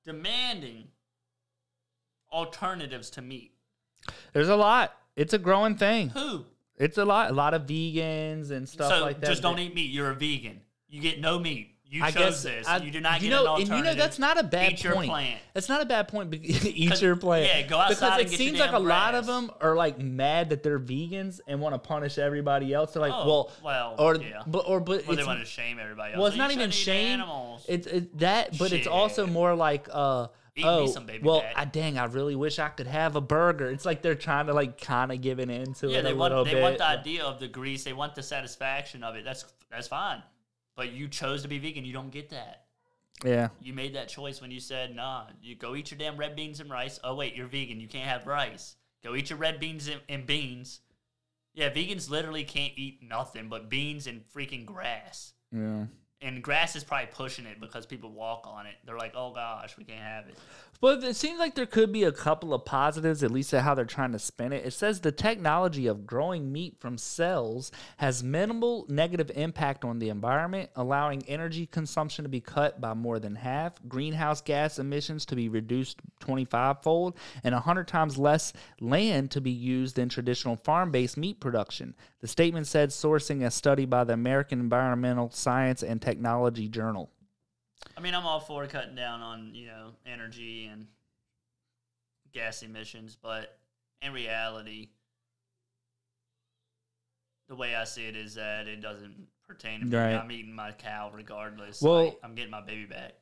[0.08, 0.88] demanding
[2.32, 3.52] alternatives to meat?
[4.34, 4.94] There's a lot.
[5.16, 6.10] It's a growing thing.
[6.10, 6.46] Who?
[6.78, 7.30] It's a lot.
[7.30, 9.30] A lot of vegans and stuff so like that.
[9.30, 9.92] just don't eat meat.
[9.92, 10.62] You're a vegan.
[10.88, 11.77] You get no meat.
[11.90, 12.68] You I chose guess this.
[12.68, 14.84] I- you do not you know, an and you know that's not a bad Eat
[14.84, 15.10] your point.
[15.10, 15.40] plant.
[15.54, 16.34] That's not a bad point.
[16.44, 17.46] eat your plant.
[17.46, 19.52] yeah, go outside because and it get your seems like a damn lot of them
[19.62, 22.94] are like mad that they're vegans and want to punish everybody else.
[22.94, 24.44] They're like, Oh, well, well, or yeah.
[24.46, 26.20] but or but Well, they want to shame everybody else.
[26.20, 27.22] well, it's not even shame.
[27.22, 27.66] Animals.
[27.70, 30.28] It's it, that, but it's also more like uh.
[30.60, 31.46] Eat me oh, some baby well.
[31.56, 33.70] I dang, I really wish I could have a burger.
[33.70, 36.16] It's like they're trying to like kind of giving in to yeah, it they a
[36.16, 36.64] want they bit.
[36.64, 37.84] want the idea of the grease.
[37.84, 39.24] They want the satisfaction of it.
[39.24, 40.24] That's that's fine.
[40.78, 41.84] But you chose to be vegan.
[41.84, 42.68] You don't get that.
[43.26, 46.36] yeah, You made that choice when you said, "Nah, you go eat your damn red
[46.36, 47.82] beans and rice." Oh wait, you're vegan.
[47.82, 48.76] You can't have rice.
[49.04, 50.80] Go eat your red beans and, and beans.
[51.54, 55.34] Yeah, vegans literally can't eat nothing but beans and freaking grass.
[55.52, 55.86] yeah.
[56.20, 58.74] And grass is probably pushing it because people walk on it.
[58.86, 60.36] They're like, "Oh gosh, we can't have it."
[60.80, 63.74] But it seems like there could be a couple of positives, at least at how
[63.74, 64.64] they're trying to spin it.
[64.64, 70.10] It says the technology of growing meat from cells has minimal negative impact on the
[70.10, 75.36] environment, allowing energy consumption to be cut by more than half, greenhouse gas emissions to
[75.36, 80.92] be reduced 25 fold, and 100 times less land to be used than traditional farm
[80.92, 81.96] based meat production.
[82.22, 87.10] The statement said, sourcing a study by the American Environmental Science and Technology Journal.
[87.96, 90.88] I mean, I'm all for cutting down on you know energy and
[92.34, 93.58] gas emissions, but
[94.02, 94.90] in reality,
[97.50, 99.98] the way I see it is that it doesn't pertain to me.
[99.98, 100.14] Right.
[100.14, 101.82] I'm eating my cow regardless.
[101.82, 103.14] Well- Like, I'm getting my baby back.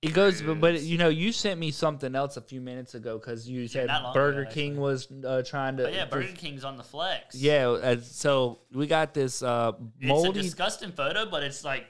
[0.00, 3.18] It goes, but, but you know, you sent me something else a few minutes ago
[3.18, 5.84] because you said Burger ago, King was uh, trying to.
[5.84, 7.36] But yeah, Burger King's on the flex.
[7.36, 10.42] yeah, uh, so we got this uh, it's a moldy.
[10.42, 11.86] disgusting photo, but it's like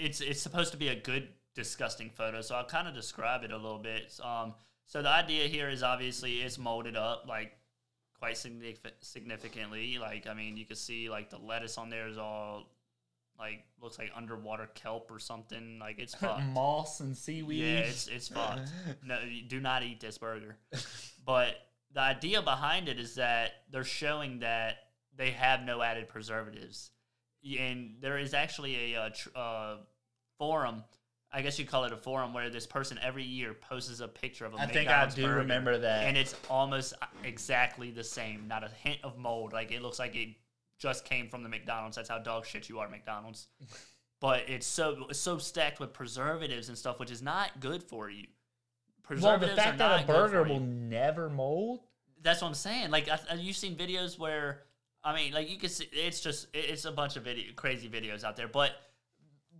[0.00, 2.40] it's it's supposed to be a good disgusting photo.
[2.40, 4.18] So I'll kind of describe it a little bit.
[4.22, 4.54] Um,
[4.86, 7.52] so the idea here is obviously it's molded up like
[8.18, 9.98] quite signifi- significantly.
[9.98, 12.64] Like I mean, you can see like the lettuce on there is all
[13.38, 15.78] like looks like underwater kelp or something.
[15.78, 16.42] Like it's fucked.
[16.44, 17.58] moss and seaweed.
[17.62, 18.70] Yeah, it's it's fucked.
[19.04, 20.56] No, do not eat this burger.
[21.24, 21.54] but
[21.92, 24.76] the idea behind it is that they're showing that
[25.16, 26.90] they have no added preservatives,
[27.58, 29.76] and there is actually a uh, tr- uh,
[30.40, 30.82] forum.
[31.32, 34.46] I guess you call it a forum where this person every year posts a picture
[34.46, 36.06] of a I think I do burger, remember that.
[36.06, 38.48] and it's almost uh, exactly the same.
[38.48, 39.52] Not a hint of mold.
[39.52, 40.30] Like it looks like it
[40.78, 41.94] just came from the McDonald's.
[41.96, 43.46] That's how dog shit you are, McDonald's.
[44.20, 48.10] but it's so it's so stacked with preservatives and stuff, which is not good for
[48.10, 48.24] you.
[49.08, 51.80] Well, Preservatives the are fact that a not good burger for you will never mold.
[52.22, 52.90] that's what I'm saying.
[52.90, 54.62] Like, I, I- you've seen videos where,
[55.04, 57.88] I mean, like you can see, it's just, it- it's a bunch of video, crazy
[57.88, 58.46] videos out there.
[58.48, 58.72] But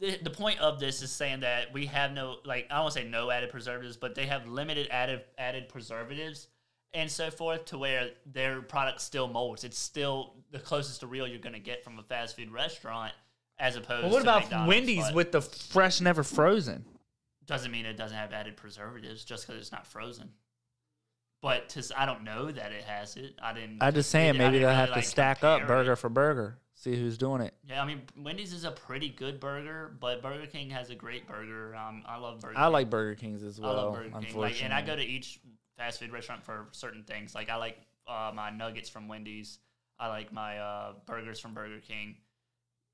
[0.00, 2.94] the, the point of this is saying that we have no, like, I don't want
[2.94, 6.48] to say no added preservatives, but they have limited added added preservatives
[6.94, 9.62] and so forth to where their product still molds.
[9.62, 13.12] It's still the closest to real you're going to get from a fast food restaurant,
[13.58, 14.00] as opposed.
[14.00, 14.06] To.
[14.06, 16.84] Well, what about McDonald's, Wendy's with the fresh, never frozen?
[17.46, 20.30] Doesn't mean it doesn't have added preservatives just because it's not frozen.
[21.42, 23.34] But to, I don't know that it has it.
[23.42, 23.78] I didn't.
[23.82, 25.96] I just saying maybe they'll really, have to like, stack up burger it.
[25.96, 27.54] for burger, see who's doing it.
[27.66, 31.26] Yeah, I mean Wendy's is a pretty good burger, but Burger King has a great
[31.26, 31.74] burger.
[31.74, 32.58] Um, I love Burger.
[32.58, 32.72] I King.
[32.72, 33.74] like Burger Kings as I well.
[33.74, 34.14] love Burger King.
[34.16, 35.40] Unfortunately, Like, and I go to each
[35.78, 37.34] fast food restaurant for certain things.
[37.34, 39.60] Like I like uh, my nuggets from Wendy's.
[39.98, 42.16] I like my uh, burgers from Burger King.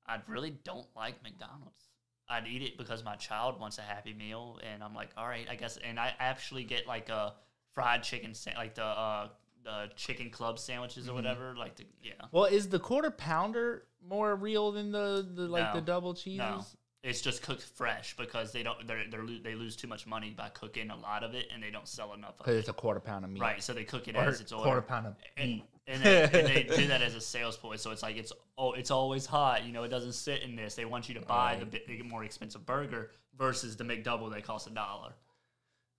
[0.05, 1.89] I really don't like McDonald's.
[2.29, 5.47] I'd eat it because my child wants a Happy Meal, and I'm like, all right,
[5.49, 5.77] I guess.
[5.77, 7.33] And I actually get like a
[7.77, 9.27] fried chicken, sa- like the uh,
[9.63, 11.11] the chicken club sandwiches Mm-hmm.
[11.11, 11.55] or whatever.
[11.55, 12.13] Like the yeah.
[12.31, 16.37] Well, is the quarter pounder more real than the, the like the double cheeses?
[16.39, 16.63] No,
[17.03, 20.33] it's just cooked fresh because they don't they're, they're lo- they lose too much money
[20.35, 22.59] by cooking a lot of it, and they don't sell enough of Because it.
[22.59, 23.41] it's a quarter pound of meat.
[23.41, 24.87] Right, so they cook it Or as it's quarter ordered.
[24.87, 25.65] pound of and, meat.
[25.87, 27.79] and, they, and they do that as a sales point.
[27.79, 29.65] So it's like it's oh, it's always hot.
[29.65, 30.73] You know, it doesn't sit in this.
[30.75, 34.67] They want you to buy the, the more expensive burger versus the McDouble that costs
[34.67, 35.13] a dollar.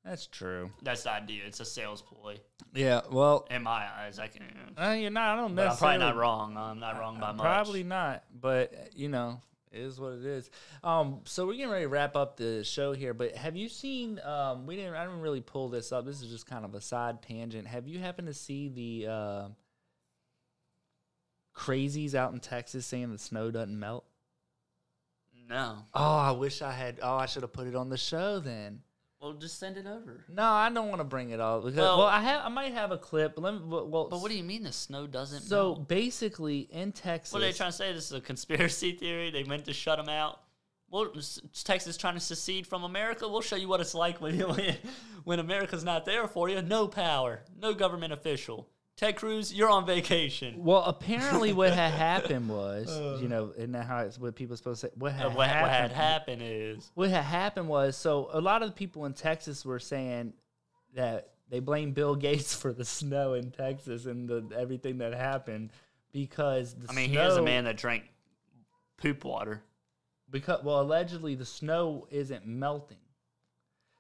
[0.09, 0.71] That's true.
[0.83, 1.43] That's the idea.
[1.47, 2.39] It's a sales ploy
[2.73, 3.03] Yeah.
[3.11, 4.19] Well, in my eyes.
[4.19, 4.43] I can.
[4.81, 5.35] uh, you're not.
[5.35, 6.57] I don't But I'm probably not wrong.
[6.57, 7.45] I'm not wrong by much.
[7.45, 10.51] Probably not, but you know, it is what it is.
[10.83, 13.13] Um, so we're getting ready to wrap up the show here.
[13.13, 14.19] But have you seen?
[14.25, 14.95] Um, we didn't.
[14.95, 16.07] I didn't really pull this up.
[16.07, 17.67] This is just kind of a side tangent.
[17.67, 19.49] Have you happened to see the uh,
[21.55, 24.07] crazies out in Texas saying the snow doesn't melt?
[25.51, 25.79] No.
[25.95, 26.99] Oh, I wish I had.
[27.03, 28.81] Oh, I should have put it on the show then.
[29.21, 30.25] Well, just send it over.
[30.29, 32.45] No, I don't want to bring it up because well, Well- I have.
[32.45, 33.35] I might have a clip.
[33.35, 33.61] But let me.
[33.65, 35.89] Well, But what do you mean the snow doesn't so melt?
[35.89, 37.93] basically in Texas, What are they trying to say?
[37.93, 39.31] This is a conspiracy theory.
[39.31, 40.41] They meant to shut them out.
[40.91, 41.13] Well,
[41.65, 43.29] Texas trying to secede from America.
[43.29, 44.77] We'll show you what it's like when when,
[45.25, 46.63] when America's not there for you.
[46.63, 48.69] No power, no government official.
[48.99, 50.57] Ted Cruz, you're on vacation.
[50.65, 54.57] Well, apparently, what had happened was, you know, isn't that how it's what people are
[54.57, 54.93] supposed to say?
[54.97, 55.95] What had Uh, what, what had happened?
[55.95, 59.79] happened is What had happened was, so a lot of the people in Texas were
[59.79, 60.33] saying
[60.97, 65.71] that they blame Bill Gates for the snow in Texas and the everything that happened
[66.13, 68.03] because the I mean, snow, here's a man that drank
[68.97, 69.63] poop water.
[70.29, 72.99] because well, allegedly the snow isn't melting.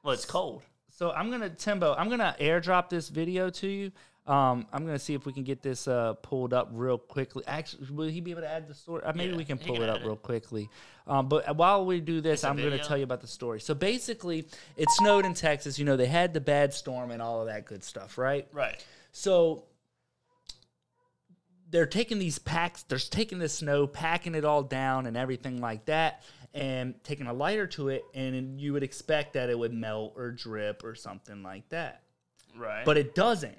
[0.02, 0.62] Well, it's cold.
[0.90, 3.92] So I'm gonna Timbo, I'm gonna airdrop this video to you.
[4.28, 7.42] Um, I'm gonna see if we can get this uh, pulled up real quickly.
[7.46, 9.02] Actually, will he be able to add the story?
[9.02, 10.04] Uh, maybe Yeah, we can pull can it up it.
[10.04, 10.68] real quickly.
[11.06, 13.58] Um, but while we do this, I'm gonna tell you about the story.
[13.58, 15.78] So basically, it snowed in Texas.
[15.78, 18.46] You know, they had the bad storm and all of that good stuff, right?
[18.52, 18.84] Right.
[19.12, 19.64] So
[21.70, 25.86] they're taking these packs, they're taking the snow, packing it all down and everything like
[25.86, 26.22] that,
[26.52, 30.30] and taking a lighter to it, and you would expect that it would melt or
[30.30, 32.02] drip or something like that.
[32.54, 32.84] Right.
[32.84, 33.56] But it doesn't.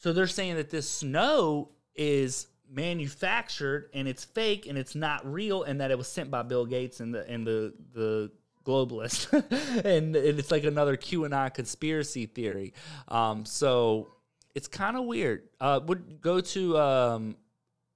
[0.00, 5.62] So they're saying that this snow is manufactured and it's fake and it's not real
[5.62, 8.30] and that it was sent by Bill Gates and the and the the
[8.64, 9.32] globalists
[9.84, 12.72] and, and it's like another QAnon conspiracy theory.
[13.08, 14.14] Um, so
[14.54, 15.48] it's kind of weird.
[15.60, 17.36] Uh, would go to um,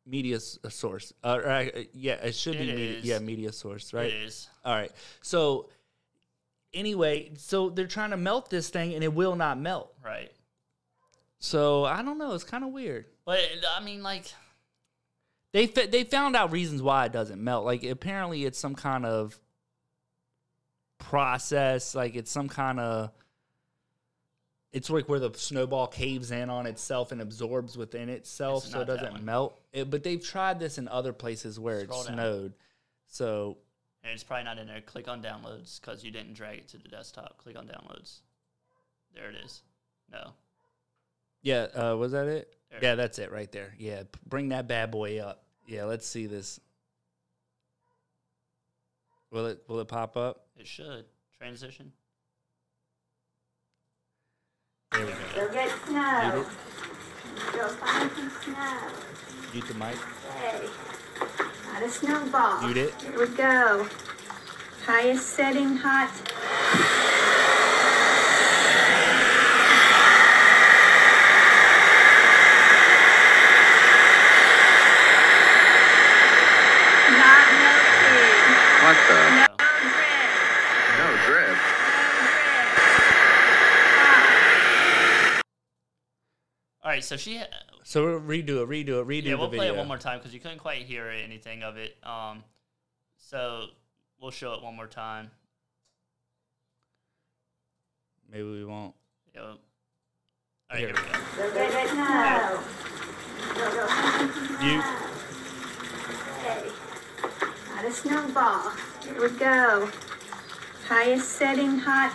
[0.06, 1.14] media uh, source.
[1.22, 4.06] Uh, uh, yeah, it should be media, yeah media source, right?
[4.06, 4.50] It is.
[4.62, 4.92] All right.
[5.22, 5.70] So
[6.74, 9.94] anyway, so they're trying to melt this thing and it will not melt.
[10.04, 10.30] Right.
[11.44, 12.32] So I don't know.
[12.32, 13.04] It's kind of weird.
[13.26, 13.38] But
[13.76, 14.32] I mean, like,
[15.52, 17.66] They fa- they found out reasons why it doesn't melt.
[17.66, 19.38] Like apparently it's some kind of
[20.98, 21.94] process.
[21.94, 23.10] Like it's some kind of.
[24.72, 28.80] It's like where the snowball caves in on itself and absorbs within itself, It's so
[28.80, 29.60] it doesn't melt.
[29.72, 32.14] It, but they've tried this in other places where Scroll it down.
[32.16, 32.52] snowed.
[33.06, 33.58] So
[34.02, 34.80] and it's probably not in there.
[34.80, 37.36] Click on downloads because you didn't drag it to the desktop.
[37.36, 38.20] Click on downloads.
[39.14, 39.62] There it is.
[40.10, 40.32] No.
[41.44, 42.56] Yeah, uh, was that it?
[42.70, 42.80] There.
[42.82, 43.74] Yeah, that's it right there.
[43.78, 45.44] Yeah, p- bring that bad boy up.
[45.68, 46.58] Yeah, let's see this.
[49.30, 50.46] Will it will it pop up?
[50.56, 51.04] It should.
[51.38, 51.92] Transition.
[54.92, 55.18] There we go.
[55.36, 56.46] You'll get snow.
[57.52, 58.78] Go find some snow.
[59.52, 59.96] Mute the mic.
[60.36, 60.66] Okay.
[61.72, 62.62] Got a snowball.
[62.62, 62.94] Mute it.
[63.02, 63.86] Here we go.
[64.86, 66.10] Highest setting hot.
[77.18, 78.50] Not melting.
[78.84, 79.18] What the?
[79.38, 79.48] No
[79.86, 80.38] drip.
[80.98, 81.58] No drip.
[86.82, 87.38] All right, so she.
[87.38, 87.46] Ha-
[87.84, 89.58] So we'll redo it, redo it, redo yeah, the we'll video.
[89.60, 91.96] play it one more time because you couldn't quite hear anything of it.
[92.02, 92.42] Um,
[93.18, 93.66] so
[94.20, 95.30] we'll show it one more time.
[98.30, 98.94] Maybe we won't.
[99.34, 99.40] Yeah.
[99.42, 99.58] All
[100.70, 100.88] right, Here.
[100.88, 101.18] here we go.
[101.36, 102.60] Go, go, go, snow.
[103.54, 104.58] Go, go, find some snow.
[104.64, 104.84] Mute.
[106.40, 106.70] Okay.
[107.74, 108.70] Got a snowball.
[109.04, 109.90] Here we go.
[110.88, 112.12] Highest setting hot.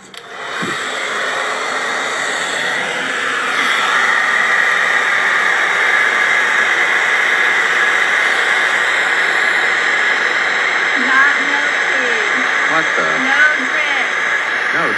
[11.00, 12.36] Not melting.
[12.72, 13.08] What the?
[13.24, 14.08] No drip.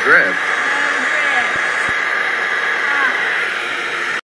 [0.04, 0.26] No drip.
[0.26, 0.36] No drip.
[2.88, 4.20] Hot.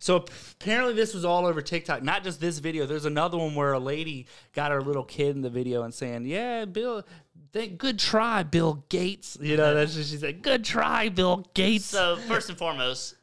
[0.00, 2.02] So apparently this was all over TikTok.
[2.02, 2.84] Not just this video.
[2.84, 6.26] There's another one where a lady got her little kid in the video and saying,
[6.26, 7.04] "Yeah, Bill,
[7.52, 10.42] th- good try, Bill Gates." You know, that's what she said.
[10.42, 11.84] Good try, Bill Gates.
[11.86, 13.14] So first and foremost,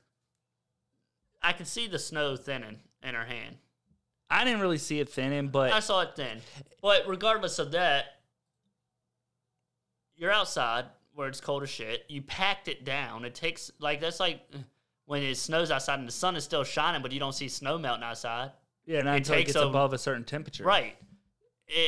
[1.42, 3.58] I can see the snow thinning in her hand.
[4.30, 6.40] I didn't really see it thinning, but I saw it thin.
[6.82, 8.22] But regardless of that,
[10.16, 10.86] you're outside
[11.22, 12.04] where it's cold as shit.
[12.10, 13.24] You packed it down.
[13.26, 14.58] It takes like that's like uh,
[15.06, 17.78] when it snows outside and the sun is still shining, but you don't see snow
[17.78, 18.52] melting outside.
[18.86, 20.64] yeah, not it until it takes gets a- above a certain temperature.
[20.64, 20.96] Right.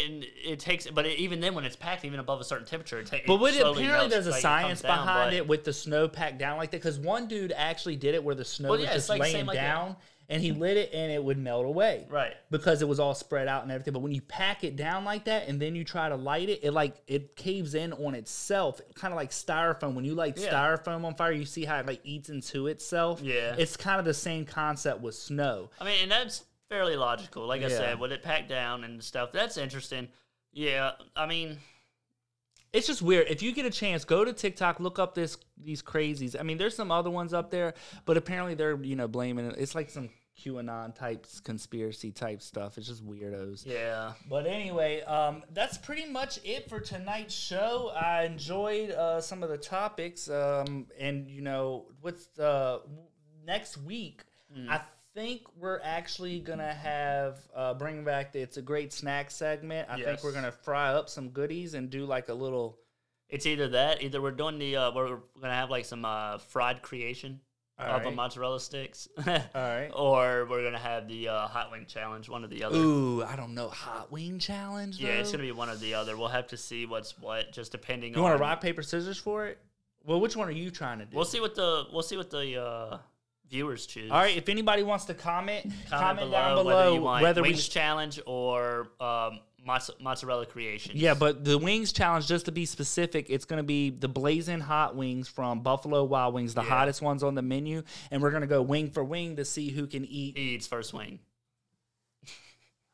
[0.05, 2.99] And it takes, but it, even then, when it's packed, even above a certain temperature,
[2.99, 3.27] it takes.
[3.27, 5.73] But what, slowly apparently melts, there's a like, science down, behind but- it with the
[5.73, 6.77] snow packed down like that.
[6.77, 9.35] Because one dude actually did it where the snow Well, was yeah, just like laying
[9.35, 9.97] same like down,
[10.29, 12.05] and he lit it and it would melt away.
[12.09, 12.33] Right.
[12.49, 13.93] Because it was all spread out and everything.
[13.93, 16.61] But when you pack it down like that and then you try to light it,
[16.63, 19.93] it like it caves in on itself, kind of like styrofoam.
[19.93, 20.51] When you light Yeah.
[20.51, 23.21] styrofoam on fire, you see how it like eats into itself.
[23.21, 23.55] Yeah.
[23.57, 25.69] It's kind of the same concept with snow.
[25.79, 27.45] I mean, and that's fairly logical.
[27.45, 27.77] Like I Yeah.
[27.77, 30.07] said, with it packed down and stuff, that's interesting.
[30.51, 31.57] Yeah, I mean,
[32.73, 33.27] it's just weird.
[33.29, 36.35] If you get a chance, go to TikTok, look up this these crazies.
[36.37, 39.55] I mean, there's some other ones up there, but apparently they're you know blaming it.
[39.57, 42.77] It's like some QAnon types, conspiracy type stuff.
[42.79, 43.65] It's just weirdos.
[43.65, 44.13] yeah.
[44.27, 47.91] But anyway, um, that's pretty much it for tonight's show.
[47.95, 52.79] I enjoyed uh, some of the topics, um, and you know, what's uh,
[53.45, 54.23] next week?
[54.69, 54.81] I
[55.13, 59.87] think we're actually gonna have uh, bring back the "It's a Great Snack" segment.
[59.89, 60.23] I think Yes.
[60.23, 62.79] we're gonna fry up some goodies and do like a little.
[63.29, 66.81] It's either that, either we're doing the, uh, we're gonna have like some uh, fried
[66.81, 67.39] creation
[67.79, 68.15] of the Alright.
[68.15, 69.91] mozzarella sticks, Alright.
[69.95, 72.77] or we're gonna have the uh, hot wing challenge, one or the other.
[72.77, 74.99] Ooh, I don't know, hot wing challenge.
[74.99, 75.37] yeah, it's though?
[75.37, 76.15] gonna be one or the other.
[76.15, 78.23] We'll have to see what's what, just depending You on.
[78.23, 79.57] want to rock paper scissors for it?
[80.05, 81.15] Well, which one are you trying to do?
[81.15, 82.97] We'll see what the we'll see what the uh,
[83.53, 84.09] viewers choose.
[84.11, 87.21] All right, if anybody wants to comment, comment, comment, down below, below whether you want
[87.23, 90.93] whether we wings challenge or um, mozz- mozzarella creation.
[90.95, 94.59] Yeah, but the wings challenge, just to be specific, it's going to be the blazing
[94.59, 96.69] hot wings from Buffalo Wild Wings, the Yeah.
[96.69, 99.69] hottest ones on the menu, and we're going to go wing for wing to see
[99.69, 100.35] who can eat.
[100.37, 101.19] he eats first wing.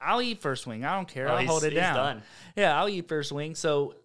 [0.02, 0.86] I'll eat first wing.
[0.86, 1.28] I don't care.
[1.30, 1.96] Oh, I'll hold it down.
[1.96, 2.24] done.
[2.56, 3.56] Yeah, I'll eat first wing.
[3.56, 3.96] So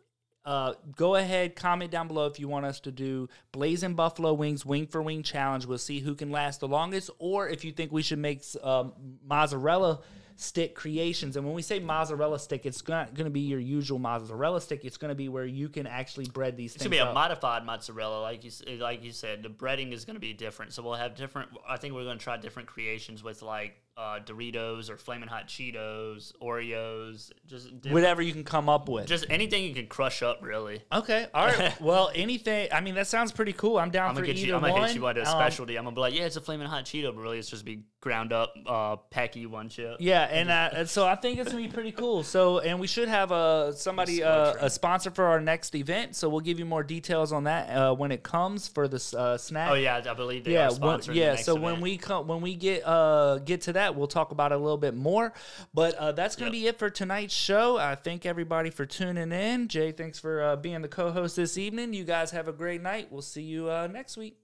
[0.45, 4.67] uh, go ahead, comment down below if you want us to do blazing buffalo wings,
[4.67, 5.65] wing for wing challenge.
[5.67, 8.93] We'll see who can last the longest, or if you think we should make um,
[9.27, 10.01] mozzarella
[10.37, 11.37] stick creations.
[11.37, 14.85] And when we say mozzarella stick, it's not going to be your usual mozzarella stick.
[14.85, 16.83] It's going to be where you can actually bread these things.
[16.83, 17.15] It's gonna be a up.
[17.15, 19.43] modified mozzarella, like you like you said.
[19.43, 21.51] The breading is gonna be different, so we'll have different.
[21.69, 26.33] I think we're gonna try different creations with like uh, Doritos or Flamin' Hot Cheetos,
[26.43, 29.07] Oreos, just different, Whatever you can come up with.
[29.07, 30.83] just anything you can crush up, really.
[30.93, 31.27] okay.
[31.33, 31.81] All right.
[31.81, 32.69] well, anything.
[32.73, 33.79] I mean, that sounds pretty cool.
[33.79, 34.55] I'm down I'm for gonna get either you.
[34.57, 34.87] I'm gonna one.
[34.89, 35.77] hit you with a Um, specialty.
[35.79, 37.83] I'm gonna be like, yeah, it's a Flamin' Hot Cheeto, but really it's just be
[38.01, 39.97] ground up, uh, Paqui One Chip.
[39.99, 42.23] Yeah, and, uh, so I think it's gonna be pretty cool.
[42.23, 46.15] So, and we should have uh, somebody uh, a sponsor for our next event.
[46.17, 49.39] So we'll give you more details on that uh, when it comes for the uh,
[49.39, 49.71] snack.
[49.71, 51.37] Oh yeah, I believe they yeah, are when- yeah.
[51.37, 53.95] So when we come, when we get uh get to that, that.
[53.97, 55.33] We'll talk about it a little bit more.
[55.73, 56.63] But uh, that's going to yep.
[56.63, 57.77] be it for tonight's show.
[57.77, 59.69] I thank everybody for tuning in.
[59.69, 61.93] Jay, thanks for uh, being the co host this evening.
[61.93, 63.09] You guys have a great night.
[63.11, 64.39] We'll see you uh, next week.